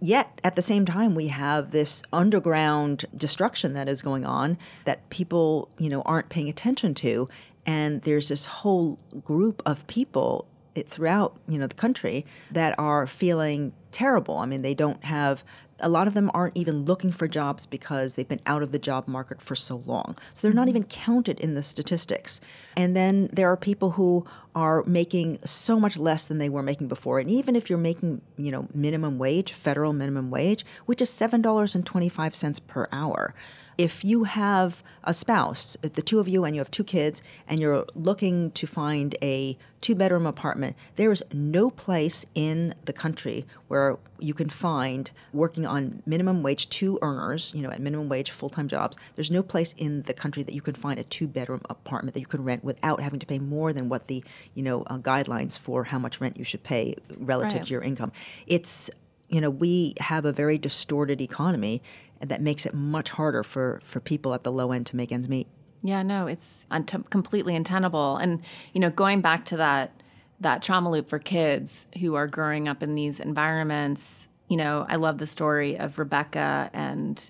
[0.02, 5.10] Yet at the same time, we have this underground destruction that is going on that
[5.10, 7.30] people, you know, aren't paying attention to.
[7.68, 10.48] And there's this whole group of people
[10.88, 14.38] throughout you know the country that are feeling terrible.
[14.38, 15.44] I mean, they don't have
[15.80, 18.80] a lot of them aren't even looking for jobs because they've been out of the
[18.80, 20.16] job market for so long.
[20.34, 20.70] So they're not mm-hmm.
[20.70, 22.40] even counted in the statistics.
[22.78, 26.88] And then there are people who are making so much less than they were making
[26.88, 27.20] before.
[27.20, 32.68] And even if you're making, you know, minimum wage, federal minimum wage, which is $7.25
[32.68, 33.34] per hour,
[33.78, 37.60] if you have a spouse, the two of you, and you have two kids, and
[37.60, 43.46] you're looking to find a two bedroom apartment, there is no place in the country
[43.68, 48.32] where you can find working on minimum wage two earners, you know, at minimum wage
[48.32, 48.98] full time jobs.
[49.16, 52.22] There's no place in the country that you can find a two bedroom apartment that
[52.22, 54.24] you can rent without having to pay more than what the,
[54.56, 57.68] you know, uh, guidelines for how much rent you should pay relative right.
[57.68, 58.12] to your income.
[58.48, 58.90] It's
[59.30, 61.82] you know, we have a very distorted economy,
[62.22, 65.28] that makes it much harder for, for people at the low end to make ends
[65.28, 65.48] meet.
[65.82, 68.18] Yeah, no, it's un- completely untenable.
[68.18, 68.42] And
[68.74, 69.92] you know, going back to that
[70.40, 74.98] that trauma loop for kids who are growing up in these environments, you know, I
[74.98, 77.30] love the story of Rebecca and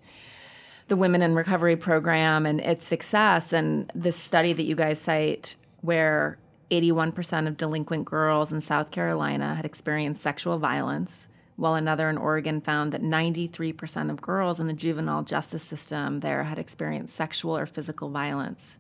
[0.88, 5.56] the Women in Recovery program and its success and this study that you guys cite
[5.82, 6.38] where
[6.72, 12.62] 81% of delinquent girls in South Carolina had experienced sexual violence while another in Oregon
[12.62, 17.66] found that 93% of girls in the juvenile justice system there had experienced sexual or
[17.66, 18.78] physical violence.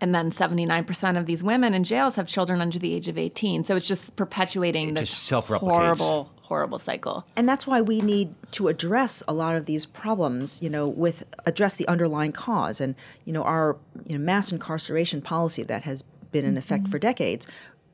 [0.00, 3.64] And then 79% of these women in jails have children under the age of 18.
[3.64, 7.26] So it's just perpetuating it this just horrible, horrible cycle.
[7.34, 11.24] And that's why we need to address a lot of these problems, you know, with
[11.46, 12.80] address the underlying cause.
[12.80, 16.92] And, you know, our you know, mass incarceration policy that has been in effect mm-hmm.
[16.92, 17.46] for decades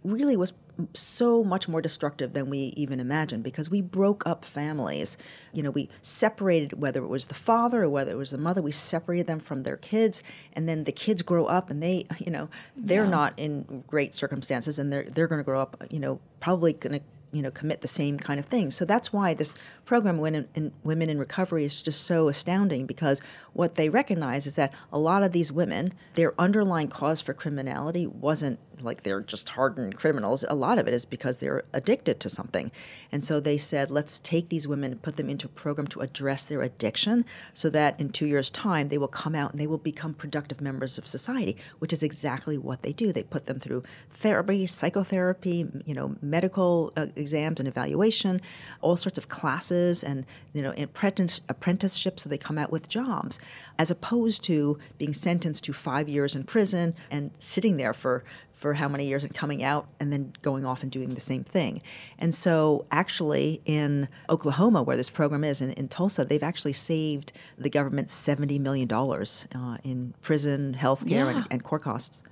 [0.04, 0.52] really was
[0.92, 5.16] so much more destructive than we even imagined because we broke up families.
[5.52, 8.62] You know, we separated whether it was the father or whether it was the mother,
[8.62, 12.30] we separated them from their kids and then the kids grow up and they, you
[12.30, 13.10] know, they're yeah.
[13.10, 16.98] not in great circumstances and they're they're going to grow up, you know, probably going
[16.98, 18.74] to you know commit the same kind of things.
[18.76, 23.20] So that's why this program, Women in, Women in Recovery, is just so astounding because
[23.52, 28.06] what they recognize is that a lot of these women, their underlying cause for criminality
[28.06, 30.44] wasn't like they're just hardened criminals.
[30.48, 32.70] A lot of it is because they're addicted to something.
[33.12, 36.00] And so they said, let's take these women and put them into a program to
[36.00, 39.66] address their addiction so that in two years' time they will come out and they
[39.66, 43.12] will become productive members of society, which is exactly what they do.
[43.12, 48.40] They put them through therapy, psychotherapy, you know, medical uh, exams and evaluation,
[48.80, 50.18] all sorts of classes and,
[50.52, 53.38] you know, apprentice, apprenticeships so they come out with jobs,
[53.82, 58.22] as opposed to being sentenced to five years in prison and sitting there for
[58.62, 61.44] for how many years and coming out and then going off and doing the same
[61.44, 61.82] thing.
[62.18, 67.32] And so, actually, in Oklahoma, where this program is, in, in Tulsa, they've actually saved
[67.58, 71.36] the government $70 million uh, in prison, health care, Yeah.
[71.38, 72.22] and, and court costs.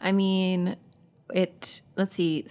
[0.00, 0.74] I mean,
[1.32, 2.46] it, let's see,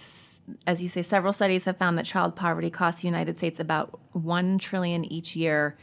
[0.66, 3.98] as you say, several studies have found that child poverty costs the United States about
[4.12, 5.76] 1 trillion each year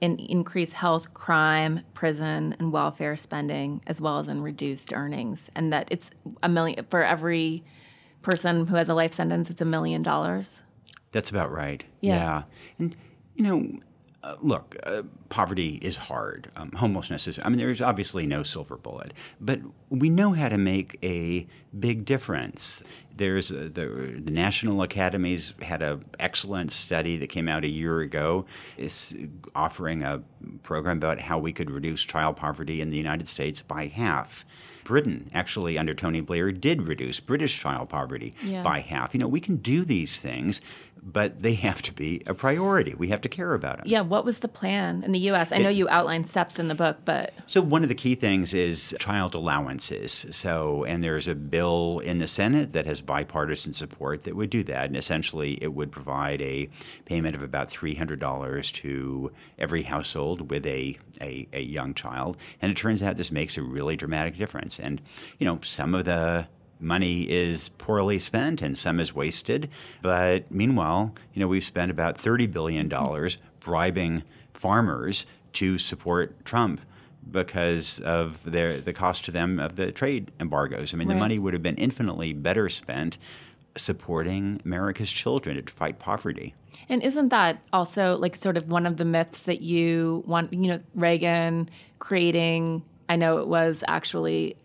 [0.00, 5.50] in increased health, crime, prison, and welfare spending, as well as in reduced earnings.
[5.54, 6.10] And that it's
[6.42, 7.64] a million for every
[8.22, 10.62] person who has a life sentence, it's a million dollars.
[11.12, 11.82] That's about right.
[12.00, 12.42] Yeah.
[12.78, 12.94] And,
[13.36, 13.80] you know,
[14.26, 16.50] uh, look, uh, poverty is hard.
[16.56, 20.58] Um, homelessness is, I mean, there's obviously no silver bullet, but we know how to
[20.58, 21.46] make a
[21.78, 22.82] big difference.
[23.16, 28.00] There's a, the, the National Academies had an excellent study that came out a year
[28.00, 28.46] ago.
[28.76, 29.14] It's
[29.54, 30.22] offering a
[30.64, 34.44] program about how we could reduce child poverty in the United States by half.
[34.84, 38.62] Britain, actually, under Tony Blair, did reduce British child poverty Yeah.
[38.62, 39.14] by half.
[39.14, 40.60] You know, we can do these things,
[41.02, 42.94] but they have to be a priority.
[42.94, 43.86] We have to care about them.
[43.86, 45.52] Yeah, what was the plan in the US?
[45.52, 48.54] I know you outlined steps in the book, but So one of the key things
[48.54, 50.26] is child allowances.
[50.30, 54.62] So and there's a bill in the Senate that has bipartisan support that would do
[54.64, 54.86] that.
[54.86, 56.68] And essentially it would provide a
[57.04, 62.36] payment of about three hundred dollars to every household with a, a, a young child.
[62.60, 64.78] And it turns out this makes a really dramatic difference.
[64.78, 65.00] And
[65.38, 66.46] you know, some of the
[66.80, 69.70] money is poorly spent and some is wasted.
[70.02, 72.92] But meanwhile, you know, we've spent about $30 billion
[73.60, 74.22] bribing
[74.54, 76.80] farmers to support Trump
[77.30, 80.94] because of their the cost to them of the trade embargoes.
[80.94, 81.14] I mean, Right.
[81.14, 83.18] the money would have been infinitely better spent
[83.76, 86.54] supporting America's children to fight poverty.
[86.88, 90.68] And isn't that also like sort of one of the myths that you want, you
[90.70, 92.82] know, Reagan creating?
[93.08, 94.56] I know it was actually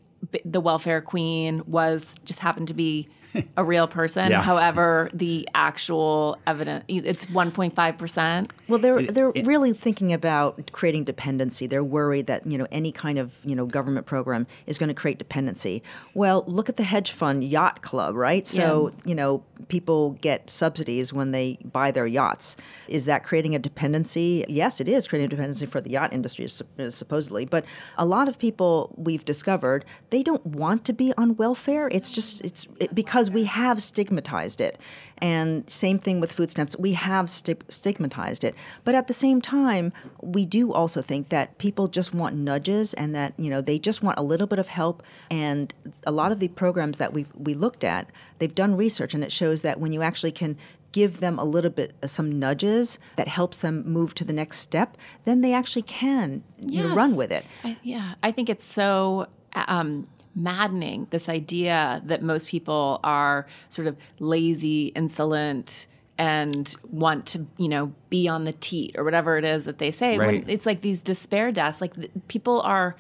[0.46, 3.08] the welfare queen was just happened to be
[3.58, 4.30] a real person.
[4.30, 4.42] Yeah.
[4.42, 8.50] However, the actual evidence, it's 1.5%.
[8.68, 11.68] Well, they're they're really thinking about creating dependency.
[11.68, 14.94] They're worried that you know any kind of you know government program is going to
[14.94, 15.84] create dependency.
[16.14, 18.48] Well, look at the hedge fund yacht club, right?
[18.48, 22.56] So you know people get subsidies when they buy their yachts.
[22.88, 24.46] Is that creating a dependency?
[24.48, 26.48] Yes, it is creating a dependency for the yacht industry,
[26.80, 27.46] uh, supposedly.
[27.46, 27.66] But
[27.98, 31.90] a lot of people we've discovered they don't want to be on welfare.
[31.90, 34.80] It's just it's it, because we have stigmatized it.
[35.20, 36.76] And same thing with food stamps.
[36.78, 38.56] We have sti- stigmatized it.
[38.84, 43.14] But at the same time, we do also think that people just want nudges and
[43.14, 45.04] that, you know, they just want a little bit of help.
[45.30, 45.72] And
[46.08, 49.32] a lot of the programs that we we looked at, they've done research and it
[49.32, 50.58] shows that when you actually can
[50.92, 54.60] give them a little bit uh, some nudges that helps them move to the next
[54.60, 57.46] step, then they actually can you know, run with it.
[57.64, 63.88] I, yeah, I think it's so um, maddening this idea that most people are sort
[63.88, 69.46] of lazy, insolent, and want to, you know, be on the teat or whatever it
[69.46, 70.18] is that they say.
[70.18, 70.42] Right.
[70.42, 72.96] When it's like these despair deaths, like th- people are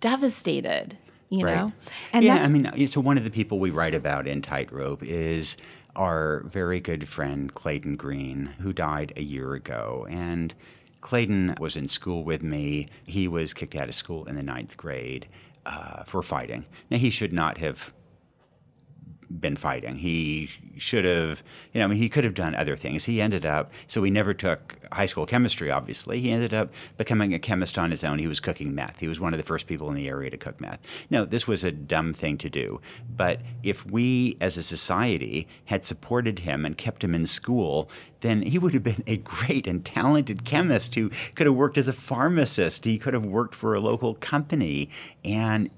[0.00, 0.96] devastated.
[1.28, 1.56] You Right.
[1.56, 1.72] know,
[2.12, 5.02] And yeah, I mean, uh, so one of the people we write about in Tightrope
[5.04, 5.56] is
[5.94, 10.08] our very good friend Clayton Green, who died a year ago.
[10.10, 10.52] And
[11.02, 12.88] Clayton was in school with me.
[13.06, 15.28] He was kicked out of school in the ninth grade
[15.66, 16.66] uh, for fighting.
[16.90, 17.92] Now, he should not have
[19.38, 19.96] been fighting.
[19.96, 23.04] He should have, you know, I mean, he could have done other things.
[23.04, 26.20] He ended up, so he never took high school chemistry, obviously.
[26.20, 28.18] He ended up becoming a chemist on his own.
[28.18, 28.98] He was cooking meth.
[28.98, 30.80] He was one of the first people in the area to cook meth.
[31.10, 32.80] No, this was a dumb thing to do.
[33.16, 37.88] But if we as a society had supported him and kept him in school,
[38.20, 41.88] then he would have been a great and talented chemist who could have worked as
[41.88, 42.84] a pharmacist.
[42.84, 44.90] He could have worked for a local company.
[45.24, 45.70] And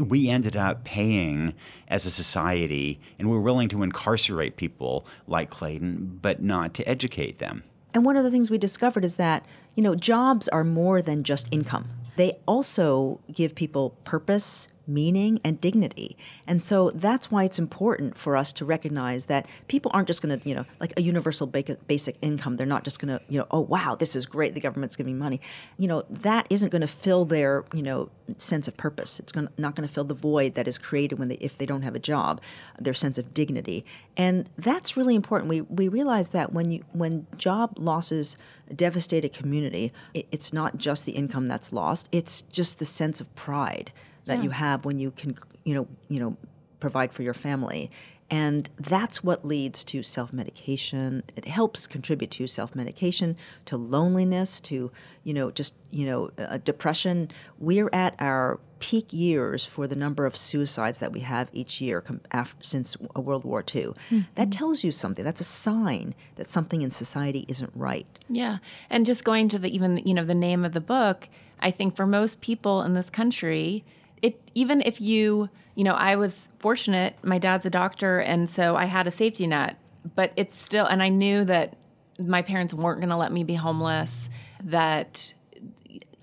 [0.00, 1.54] we ended up paying
[1.88, 7.38] as a society, and we're willing to incarcerate people like Clayton, but not to educate
[7.38, 7.62] them.
[7.92, 9.46] And one of the things we discovered is that,
[9.76, 11.88] you know, jobs are more than just income.
[12.16, 16.16] They also give people purpose, meaning and dignity.
[16.46, 20.38] And so that's why it's important for us to recognize that people aren't just going
[20.38, 22.56] to, you know, like a universal basic income.
[22.56, 24.54] They're not just going to, you know, oh wow, this is great.
[24.54, 25.40] The government's giving money.
[25.78, 29.20] You know, that isn't going to fill their, you know, sense of purpose.
[29.20, 31.66] It's going not going to fill the void that is created when they if they
[31.66, 32.40] don't have a job,
[32.78, 33.84] their sense of dignity.
[34.16, 35.48] And that's really important.
[35.48, 38.36] We we realize that when you when job losses
[38.74, 42.08] devastate a community, it, it's not just the income that's lost.
[42.12, 43.92] It's just the sense of pride
[44.26, 44.44] that yeah.
[44.44, 46.36] you have when you can, you know, you know,
[46.80, 47.90] provide for your family.
[48.30, 51.22] And that's what leads to self medication.
[51.36, 54.90] It helps contribute to self medication, to loneliness, to,
[55.24, 57.30] you know, just, you know, uh, depression.
[57.58, 62.00] We're at our peak years for the number of suicides that we have each year
[62.00, 63.82] com- after, since World War II.
[63.84, 64.20] Mm-hmm.
[64.36, 65.24] That tells you something.
[65.24, 68.06] That's a sign that something in society isn't right.
[68.28, 68.58] Yeah.
[68.88, 71.28] And just going to the even, you know, the name of the book,
[71.60, 73.84] I think for most people in this country,
[74.24, 78.76] it even if you you know i was fortunate my dad's a doctor and so
[78.76, 79.76] i had a safety net
[80.14, 81.76] but it's still and i knew that
[82.18, 84.28] my parents weren't going to let me be homeless
[84.62, 85.34] that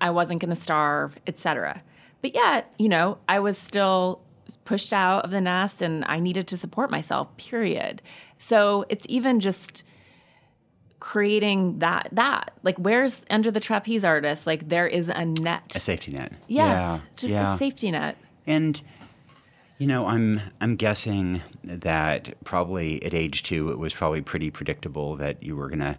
[0.00, 1.82] i wasn't going to starve etc
[2.20, 4.20] but yet you know i was still
[4.64, 8.02] pushed out of the nest and i needed to support myself period.
[8.38, 9.84] So it's even just
[11.02, 15.80] creating that that like where's under the trapeze artist like there is a net a
[15.80, 17.00] safety net yes yeah.
[17.16, 17.54] just yeah.
[17.54, 18.82] a safety net and
[19.78, 25.16] you know i'm i'm guessing that probably at age two it was probably pretty predictable
[25.16, 25.98] that you were going to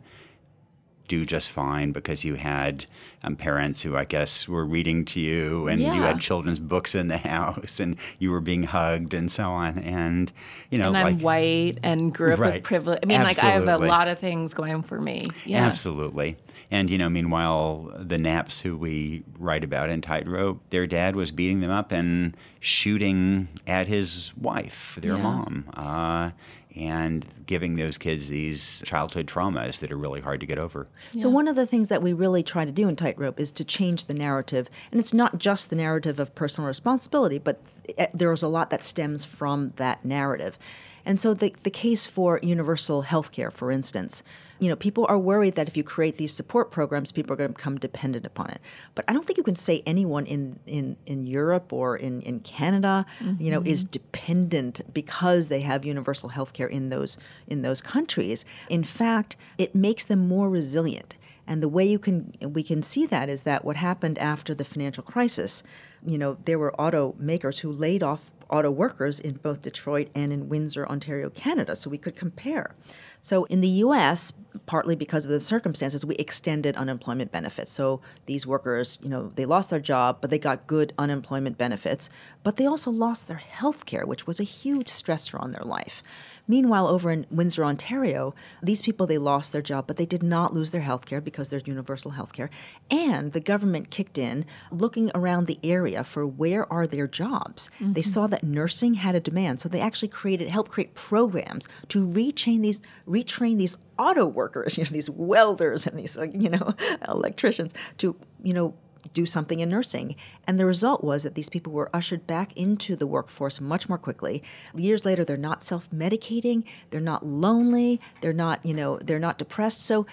[1.08, 2.86] do just fine because you had
[3.24, 5.94] um, parents who I guess were reading to you and yeah.
[5.94, 9.80] you had children's books in the house and you were being hugged and so on.
[9.80, 10.32] And,
[10.70, 12.56] you know, and I'm white and grew up right.
[12.56, 13.00] with privilege.
[13.04, 13.50] I mean, Absolutely.
[13.50, 15.28] like I have a lot of things going for me.
[15.46, 15.66] Yeah.
[15.66, 16.38] Absolutely.
[16.72, 21.30] And, you know, meanwhile, the Knapps who we write about in Tightrope, their dad was
[21.30, 25.22] beating them up and shooting at his wife, their yeah.
[25.22, 25.66] mom.
[25.76, 26.32] Uh,
[26.76, 30.88] and giving those kids these childhood traumas that are really hard to get over.
[31.12, 31.22] Yeah.
[31.22, 33.64] So, one of the things that we really try to do in Tightrope is to
[33.64, 34.70] change the narrative.
[34.92, 37.62] And it's not just the narrative of personal responsibility, but
[37.98, 40.58] eh, there's a lot that stems from that narrative.
[41.06, 44.24] And so, the, the case for universal health care, for instance,
[44.64, 47.50] you know, people are worried that if you create these support programs, people are going
[47.50, 48.62] to become dependent upon it.
[48.96, 52.40] But I don't think you can say anyone in in, in Europe or in, in
[52.40, 53.44] Canada, mm-hmm.
[53.44, 53.92] you know, is mm-hmm.
[53.92, 58.46] dependent because they have universal health care in those in those countries.
[58.70, 61.16] In fact, it makes them more resilient.
[61.46, 64.64] And the way you can we can see that is that what happened after the
[64.64, 65.64] financial crisis,
[66.06, 70.48] you know, there were automakers who laid off auto workers in both Detroit and in
[70.48, 72.76] Windsor, Ontario, Canada, so we could compare.
[73.22, 74.34] So in the US,
[74.66, 77.72] partly because of the circumstances, we extended unemployment benefits.
[77.72, 82.10] So these workers, you know, they lost their job, but they got good unemployment benefits,
[82.44, 86.04] but they also lost their health care, which was a huge stressor on their life.
[86.48, 90.54] Meanwhile, over in Windsor, Ontario, these people they lost their job, but they did not
[90.54, 92.50] lose their health care because there's universal health care.
[92.92, 97.70] And the government kicked in looking around the area for where are their jobs.
[97.80, 97.94] Mm-hmm.
[97.94, 102.06] They saw that nursing had a demand, so they actually created helped create programs to
[102.06, 106.74] retrain these retrain these auto workers, you know, these welders and these you know
[107.08, 108.74] electricians to you know
[109.10, 110.16] do something in nursing.
[110.46, 113.98] And the result was that these people were ushered back into the workforce much more
[113.98, 114.44] quickly.
[114.76, 119.38] Years later, they're not self medicating, they're not lonely, they're not, you know, they're not
[119.38, 119.82] depressed.
[119.82, 120.06] So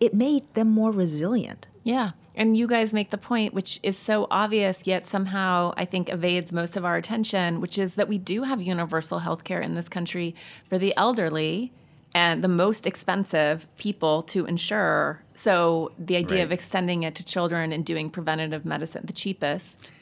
[0.00, 1.66] it made them more resilient.
[1.82, 2.10] Yeah.
[2.34, 6.52] And you guys make the point, which is so obvious, yet somehow I think evades
[6.52, 9.88] most of our attention, which is that we do have universal health care in this
[9.88, 10.34] country
[10.68, 11.72] for the elderly
[12.16, 15.22] and the most expensive people to insure.
[15.34, 16.44] So the idea right.
[16.44, 19.92] of extending it to children and doing preventative medicine, the cheapest.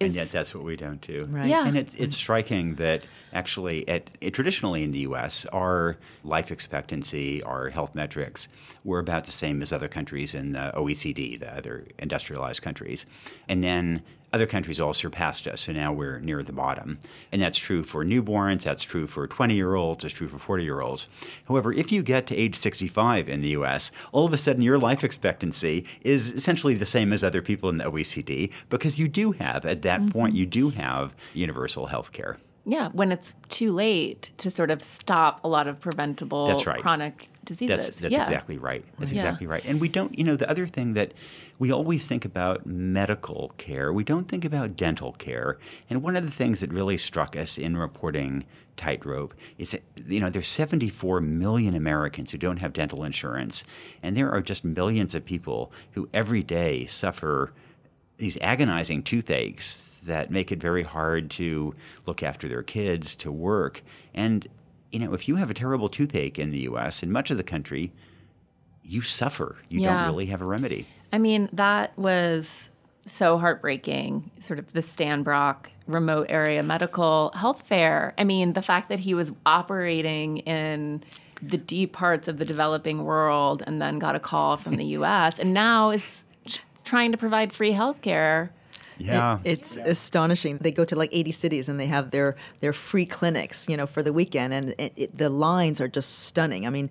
[0.00, 1.26] and yet that's what we don't do.
[1.30, 1.46] Right.
[1.46, 1.68] Yeah.
[1.68, 7.42] And it, it's striking that actually, at, it, traditionally in the U.S., our life expectancy,
[7.42, 8.48] our health metrics,
[8.82, 13.04] were about the same as other countries in the OECD, the other industrialized countries.
[13.46, 14.02] And then
[14.32, 16.98] other countries all surpassed us, so now we're near the bottom.
[17.32, 20.64] And that's true for newborns, that's true for 20 year olds, it's true for 40
[20.64, 21.08] year olds.
[21.46, 24.78] However, if you get to age 65 in the US, all of a sudden your
[24.78, 29.32] life expectancy is essentially the same as other people in the OECD because you do
[29.32, 30.10] have, at that mm-hmm.
[30.10, 32.38] point, you do have universal health care.
[32.68, 36.82] Yeah, when it's too late to sort of stop a lot of preventable that's right.
[36.82, 37.86] chronic diseases.
[37.86, 38.20] That's, that's yeah.
[38.20, 38.84] exactly right.
[38.98, 39.20] That's yeah.
[39.20, 39.64] exactly right.
[39.64, 41.14] And we don't, you know, the other thing that
[41.58, 45.56] we always think about medical care, we don't think about dental care.
[45.88, 48.44] And one of the things that really struck us in reporting
[48.76, 53.64] Tightrope is that, you know, there's 74 million Americans who don't have dental insurance.
[54.02, 57.54] And there are just millions of people who every day suffer
[58.18, 61.74] these agonizing toothaches that make it very hard to
[62.06, 63.82] look after their kids, to work.
[64.14, 64.46] And,
[64.92, 67.42] you know, if you have a terrible toothache in the US, in much of the
[67.42, 67.92] country,
[68.84, 69.56] you suffer.
[69.68, 69.94] You Yeah.
[69.96, 70.86] don't really have a remedy.
[71.12, 72.70] I mean, that was
[73.04, 78.14] so heartbreaking, sort of the Stan Brock remote area medical health fair.
[78.18, 81.02] I mean, the fact that he was operating in
[81.40, 85.38] the deep parts of the developing world and then got a call from the US
[85.38, 86.24] and now is
[86.84, 88.50] trying to provide free health care.
[88.98, 89.38] Yeah.
[89.44, 90.58] It's astonishing.
[90.58, 93.86] They go to like 80 cities and they have their their free clinics, you know,
[93.86, 96.66] for the weekend, and it, it, the lines are just stunning.
[96.66, 96.90] I mean,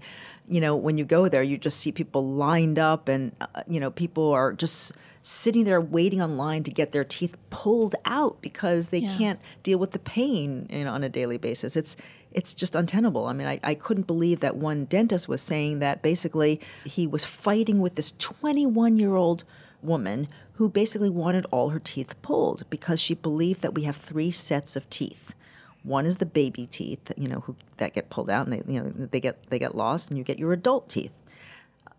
[0.49, 3.79] you know, when you go there, you just see people lined up, and uh, you
[3.79, 8.87] know, people are just sitting there waiting online to get their teeth pulled out because
[8.87, 9.17] they Yeah.
[9.17, 11.75] can't deal with the pain, you know, on a daily basis.
[11.75, 11.97] It's
[12.31, 13.25] it's just untenable.
[13.25, 17.25] I mean, I, I couldn't believe that one dentist was saying that basically he was
[17.25, 19.43] fighting with this 21 year old
[19.81, 24.31] woman who basically wanted all her teeth pulled because she believed that we have three
[24.31, 25.35] sets of teeth.
[25.83, 28.81] One is the baby teeth, you know, who that get pulled out and they, you
[28.81, 31.11] know, they get they get lost, and you get your adult teeth.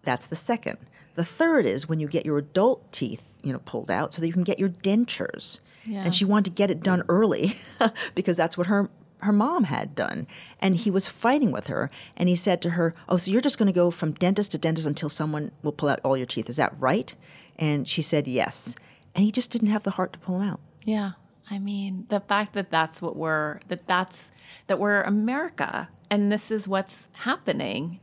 [0.03, 0.79] That's the second.
[1.15, 4.27] The third is when you get your adult teeth, you know, pulled out so that
[4.27, 5.59] you can get your dentures.
[5.85, 6.03] Yeah.
[6.03, 7.57] And she wanted to get it done early
[8.15, 10.27] because that's what her her mom had done.
[10.61, 13.59] And he was fighting with her and he said to her, "Oh, so you're just
[13.59, 16.51] going to go from dentist to dentist until someone will pull out all your teeth.
[16.51, 17.15] Is that right?"
[17.59, 18.75] And she said, "Yes."
[19.15, 20.61] And he just didn't have the heart to pull him out.
[20.85, 21.13] Yeah.
[21.51, 24.31] I mean, the fact that that's what we're that that's
[24.67, 28.01] that we're America and this is what's happening.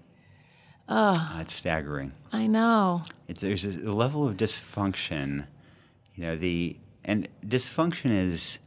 [0.87, 2.13] Oh, it's staggering.
[2.31, 3.01] I know.
[3.27, 5.47] It, there's a level of dysfunction,
[6.13, 6.35] you know.
[6.35, 8.59] The and dysfunction is,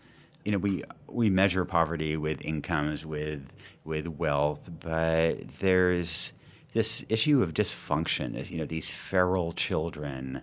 [0.44, 3.42] you know, we we measure poverty with incomes, with
[3.84, 6.32] with wealth, but there's
[6.72, 8.36] this issue of dysfunction.
[8.36, 10.42] is, You know, these feral children,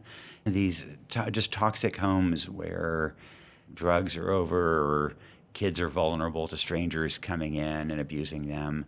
[0.54, 3.16] these to- just toxic homes where
[3.74, 5.14] drugs are over or
[5.54, 8.86] kids are vulnerable to strangers coming in and abusing them.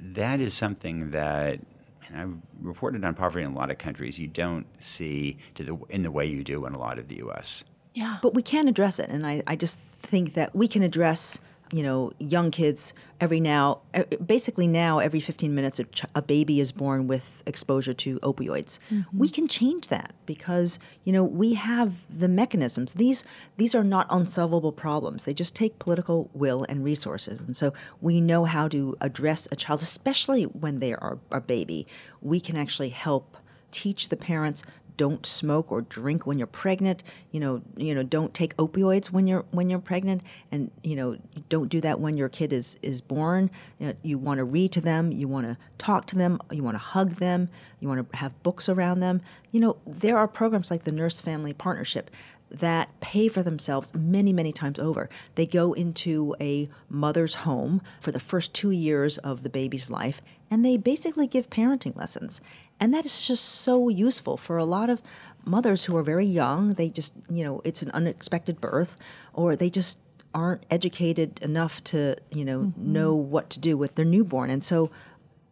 [0.00, 1.60] That is something that
[2.08, 4.18] and I've reported on poverty in a lot of countries.
[4.18, 7.16] You don't see to the in the way you do in a lot of the
[7.16, 7.64] U.S.
[7.94, 8.18] Yeah.
[8.22, 11.38] But we can address it, and I, I just think that we can address,
[11.74, 13.80] you know, young kids every now,
[14.24, 18.78] basically now every 15 minutes a, ch- a baby is born with exposure to opioids.
[18.92, 19.18] Mm-hmm.
[19.18, 22.92] We can change that because you know we have the mechanisms.
[22.92, 23.24] These
[23.56, 25.24] these are not unsolvable problems.
[25.24, 29.56] They just take political will and resources, and so we know how to address a
[29.56, 31.88] child, especially when they are a baby.
[32.22, 33.36] We can actually help
[33.72, 34.62] teach the parents
[34.96, 39.26] don't smoke or drink when you're pregnant you know you know don't take opioids when
[39.26, 40.22] you're when you're pregnant
[40.52, 41.16] and you know
[41.48, 44.70] don't do that when your kid is is born you, know, you want to read
[44.72, 47.48] to them you want to talk to them you want to hug them
[47.80, 49.20] you want to have books around them
[49.50, 52.10] you know there are programs like the nurse family partnership
[52.50, 55.08] that pay for themselves many, many times over.
[55.34, 60.22] They go into a mother's home for the first two years of the baby's life,
[60.50, 62.40] and they basically give parenting lessons.
[62.80, 65.00] And that is just so useful for a lot of
[65.46, 66.74] mothers who are very young.
[66.74, 68.96] They just, you know, it's an unexpected birth,
[69.32, 69.98] or they just
[70.34, 74.50] aren't educated enough to, you know, know what to do with their newborn.
[74.50, 74.90] And so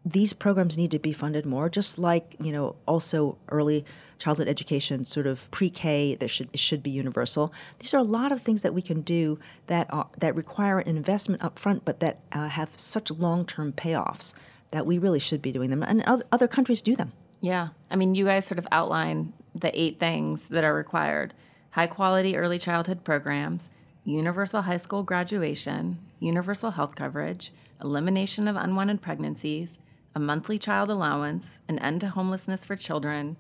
[0.05, 3.85] these programs need to be funded more, just like you know, also early
[4.19, 6.17] childhood education, sort of pre-K.
[6.17, 7.53] There should it should be universal.
[7.79, 10.97] These are a lot of things that we can do that are that require an
[10.97, 14.35] investment up front, but that uh, have such long-term payoffs
[14.73, 17.13] that we really should be doing them, and other, countries do them.
[17.41, 17.69] Yeah.
[17.91, 21.35] I mean, you guys sort of outline the eight things that are required
[21.71, 23.71] high quality early childhood programs,
[24.05, 27.51] universal high school graduation, universal health coverage,
[27.83, 29.79] elimination of unwanted pregnancies,
[30.15, 33.37] a monthly child allowance, an end to homelessness for children,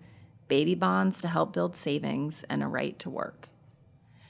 [0.48, 3.48] baby bonds to help build savings, and a right to work.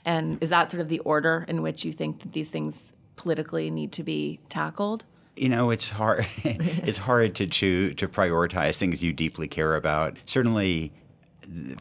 [0.03, 3.69] And is that sort of the order in which you think that these things politically
[3.69, 5.05] need to be tackled?
[5.35, 6.27] You know, it's hard.
[6.43, 10.17] it's hard to choose to prioritize things you deeply care about.
[10.25, 10.93] Certainly,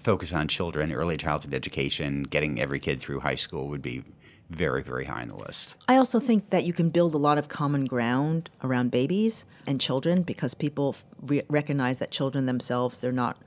[0.03, 4.05] focus on children, early childhood education, getting every kid through high school would be
[4.51, 5.75] very, very high on the list.
[5.89, 9.81] I also think that you can build a lot of common ground around babies and
[9.81, 13.39] children because people re- recognize that children themselves they're not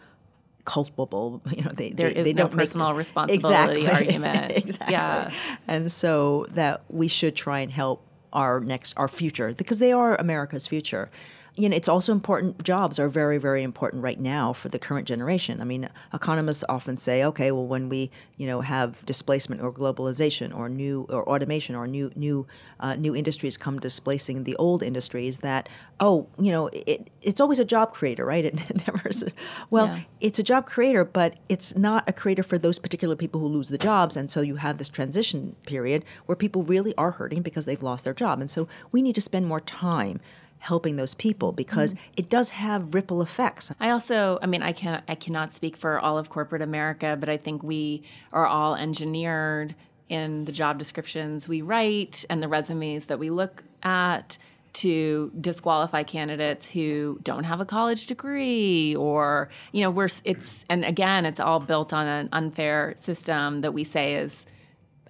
[0.66, 1.42] culpable.
[1.56, 3.88] You know, they There they, is they no don't make- personal responsibility exactly.
[3.92, 4.52] argument.
[4.56, 4.94] exactly.
[4.94, 5.32] Yeah.
[5.68, 8.04] and so that we should try and help
[8.36, 11.10] our next our future because they are America's future.
[11.58, 12.64] You know, it's also important.
[12.64, 15.62] Jobs are very, very important right now for the current generation.
[15.62, 20.56] I mean, economists often say, okay, well, when we, you know, have displacement or globalization
[20.56, 22.46] or new or automation or new new
[22.82, 25.70] uh, new industries come displacing the old industries, that
[26.02, 28.44] oh, you know, it, it's always a job creator, right?
[28.44, 29.24] It, it never is.
[29.70, 30.00] Well, yeah.
[30.20, 33.70] it's a job creator, but it's not a creator for those particular people who lose
[33.70, 37.66] the jobs, and so you have this transition period where people really are hurting because
[37.66, 40.20] they've lost their job, and so we need to spend more time
[40.66, 42.14] helping those people because mm-hmm.
[42.18, 43.72] it does have ripple effects.
[43.80, 47.30] I also, I mean, I can I cannot speak for all of corporate America, but
[47.30, 48.02] I think we
[48.34, 49.76] are all engineered
[50.10, 54.38] in the job descriptions we write and the resumes that we look at
[54.74, 60.84] to disqualify candidates who don't have a college degree or you know we're it's and
[60.84, 64.46] again it's all built on an unfair system that we say is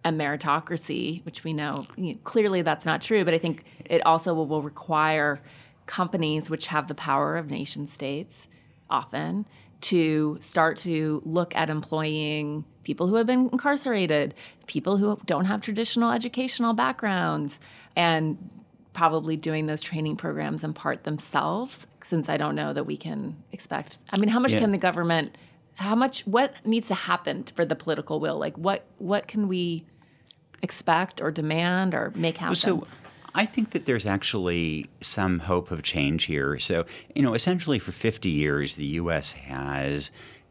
[0.05, 3.25] a meritocracy, which we know, you know, clearly that's not true.
[3.25, 5.41] But I think it also will, will require
[5.87, 8.47] companies which have the power of nation states
[8.89, 9.45] often
[9.81, 14.33] to start to look at employing people who have been incarcerated,
[14.67, 17.59] people who don't have traditional educational backgrounds,
[17.95, 18.37] and
[18.93, 23.35] probably doing those training programs in part themselves, since I don't know that we can
[23.51, 23.97] expect.
[24.11, 24.59] I mean, how much yeah.
[24.59, 25.37] can the government?
[25.75, 26.21] How much?
[26.21, 28.37] What needs to happen for the political will?
[28.37, 28.85] Like, what?
[28.97, 29.85] What can we?
[30.65, 32.55] Expect or demand or make happen?
[32.55, 32.87] So
[33.35, 36.57] I think that there's actually some hope of change here.
[36.57, 39.29] So, you know, essentially for 50 years, the U.S.
[39.31, 40.09] has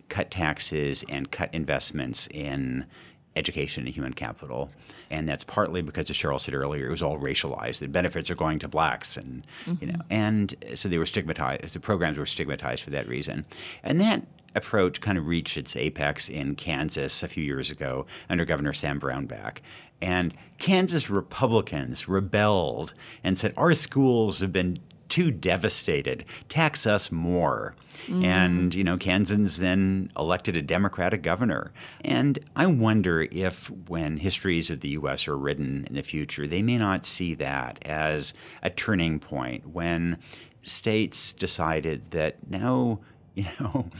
[0.09, 2.87] cut taxes and cut investments in
[3.35, 4.71] education and human capital.
[5.11, 7.81] And that's partly because, as Sheryl said earlier, it was all racialized.
[7.81, 9.85] The benefits are going to blacks, and mm-hmm.
[9.85, 11.75] you know, and so they were stigmatized.
[11.75, 13.45] The programs were stigmatized for that reason,
[13.83, 14.23] and that
[14.55, 19.01] approach kind of reached its apex in Kansas a few years ago under Governor Sam
[19.01, 19.59] Brownback.
[20.05, 22.93] And Kansas Republicans rebelled
[23.25, 24.79] and said, Our schools have been
[25.09, 26.27] too devastated.
[26.51, 27.75] Tax us more.
[28.07, 28.25] Mm.
[28.25, 31.73] And, you know, Kansans then elected a Democratic governor.
[32.03, 35.27] And I wonder if when histories of the U.S.
[35.27, 40.19] are written in the future, they may not see that as a turning point when
[40.61, 43.01] states decided that now
[43.45, 43.91] you know,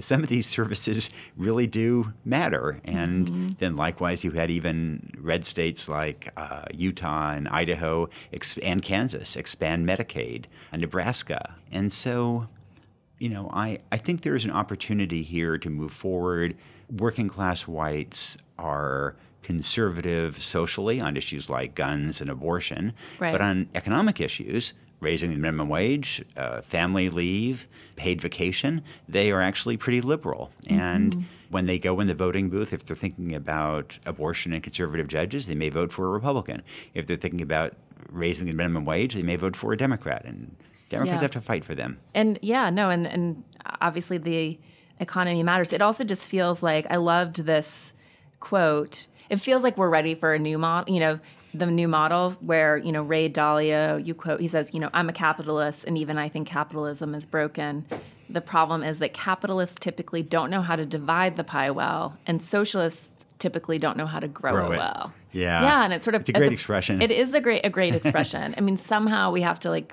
[0.00, 2.80] some of these services really do matter.
[2.84, 3.48] And mm-hmm.
[3.60, 9.36] then likewise, you had even red states like uh, Utah and Idaho ex- and Kansas
[9.36, 11.54] expand Medicaid and Nebraska.
[11.70, 12.48] And so,
[13.18, 16.56] you know, I, I think there is an opportunity here to move forward.
[16.90, 19.14] Working class whites are
[19.44, 23.30] conservative socially on issues like guns and abortion, right.
[23.30, 24.72] but on economic issues,
[25.02, 30.50] raising the minimum wage, uh, family leave, paid vacation, they are actually pretty liberal.
[30.64, 30.80] Mm-hmm.
[30.80, 35.08] And when they go in the voting booth, if they're thinking about abortion and conservative
[35.08, 36.62] judges, they may vote for a Republican.
[36.94, 37.74] If they're thinking about
[38.10, 40.24] raising the minimum wage, they may vote for a Democrat.
[40.24, 40.56] And
[40.88, 41.22] Democrats yeah.
[41.22, 41.98] have to fight for them.
[42.14, 43.42] And yeah, no, and, and
[43.80, 44.58] obviously the
[45.00, 45.72] economy matters.
[45.72, 47.92] It also just feels like I loved this
[48.40, 49.08] quote.
[49.28, 50.94] It feels like we're ready for a new model.
[50.94, 51.20] You know,
[51.54, 55.08] the new model where you know Ray Dalio you quote he says you know I'm
[55.08, 57.86] a capitalist and even I think capitalism is broken.
[58.30, 62.42] The problem is that capitalists typically don't know how to divide the pie well, and
[62.42, 65.12] socialists typically don't know how to grow, grow it, it well.
[65.32, 67.02] Yeah, yeah, and it's sort of it's a great the, expression.
[67.02, 68.54] It is a great a great expression.
[68.56, 69.92] I mean, somehow we have to like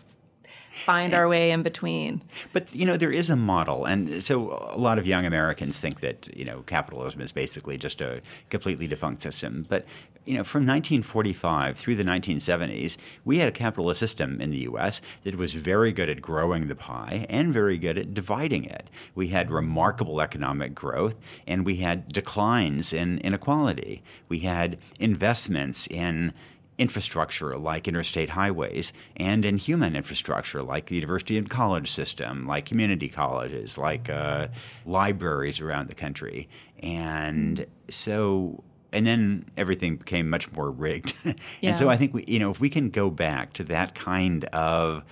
[0.80, 2.22] find our way in between.
[2.54, 6.02] But you know, there is a model, and so a lot of young Americans think
[6.02, 9.66] that you know capitalism is basically just a completely defunct system.
[9.68, 9.86] But
[10.26, 15.02] you know, from 1945 through the 1970s, we had a capitalist system in the U.S.
[15.24, 18.90] that was very good at growing the pie and very good at dividing it.
[19.16, 21.16] We had remarkable economic growth,
[21.48, 24.04] and we had declines in inequality.
[24.28, 26.34] We had investments in
[26.80, 32.66] infrastructure like interstate highways and in human infrastructure like the university and college system, like
[32.66, 34.48] community colleges, like uh,
[34.86, 36.48] libraries around the country.
[36.82, 41.14] And so and then everything became much more rigged.
[41.24, 41.34] Yeah.
[41.64, 44.46] and so I think we, you know if we can go back to that kind
[44.46, 45.04] of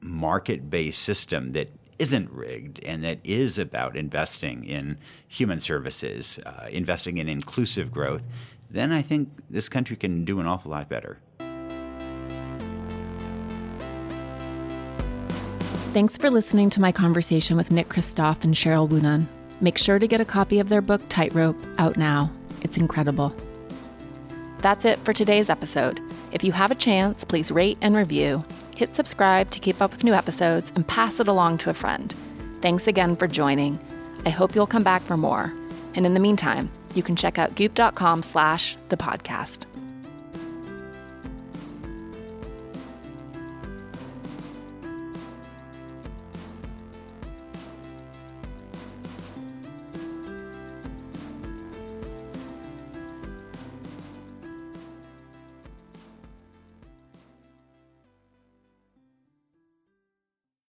[0.00, 4.98] market-based system that isn't rigged and that is about investing in
[5.28, 8.22] human services, uh, investing in inclusive growth,
[8.74, 11.18] then I think this country can do an awful lot better.
[15.92, 19.26] Thanks for listening to my conversation with Nick Kristof and Sheryl WuDunn.
[19.60, 22.32] Make sure to get a copy of their book, Tightrope, out now.
[22.62, 23.32] It's incredible.
[24.58, 26.00] That's it for today's episode.
[26.32, 28.44] If you have a chance, please rate and review,
[28.74, 32.12] hit subscribe to keep up with new episodes, and pass it along to a friend.
[32.60, 33.78] Thanks again for joining.
[34.26, 35.52] I hope you'll come back for more.
[35.94, 39.66] And in the meantime, you can check out goop.com slash the podcast.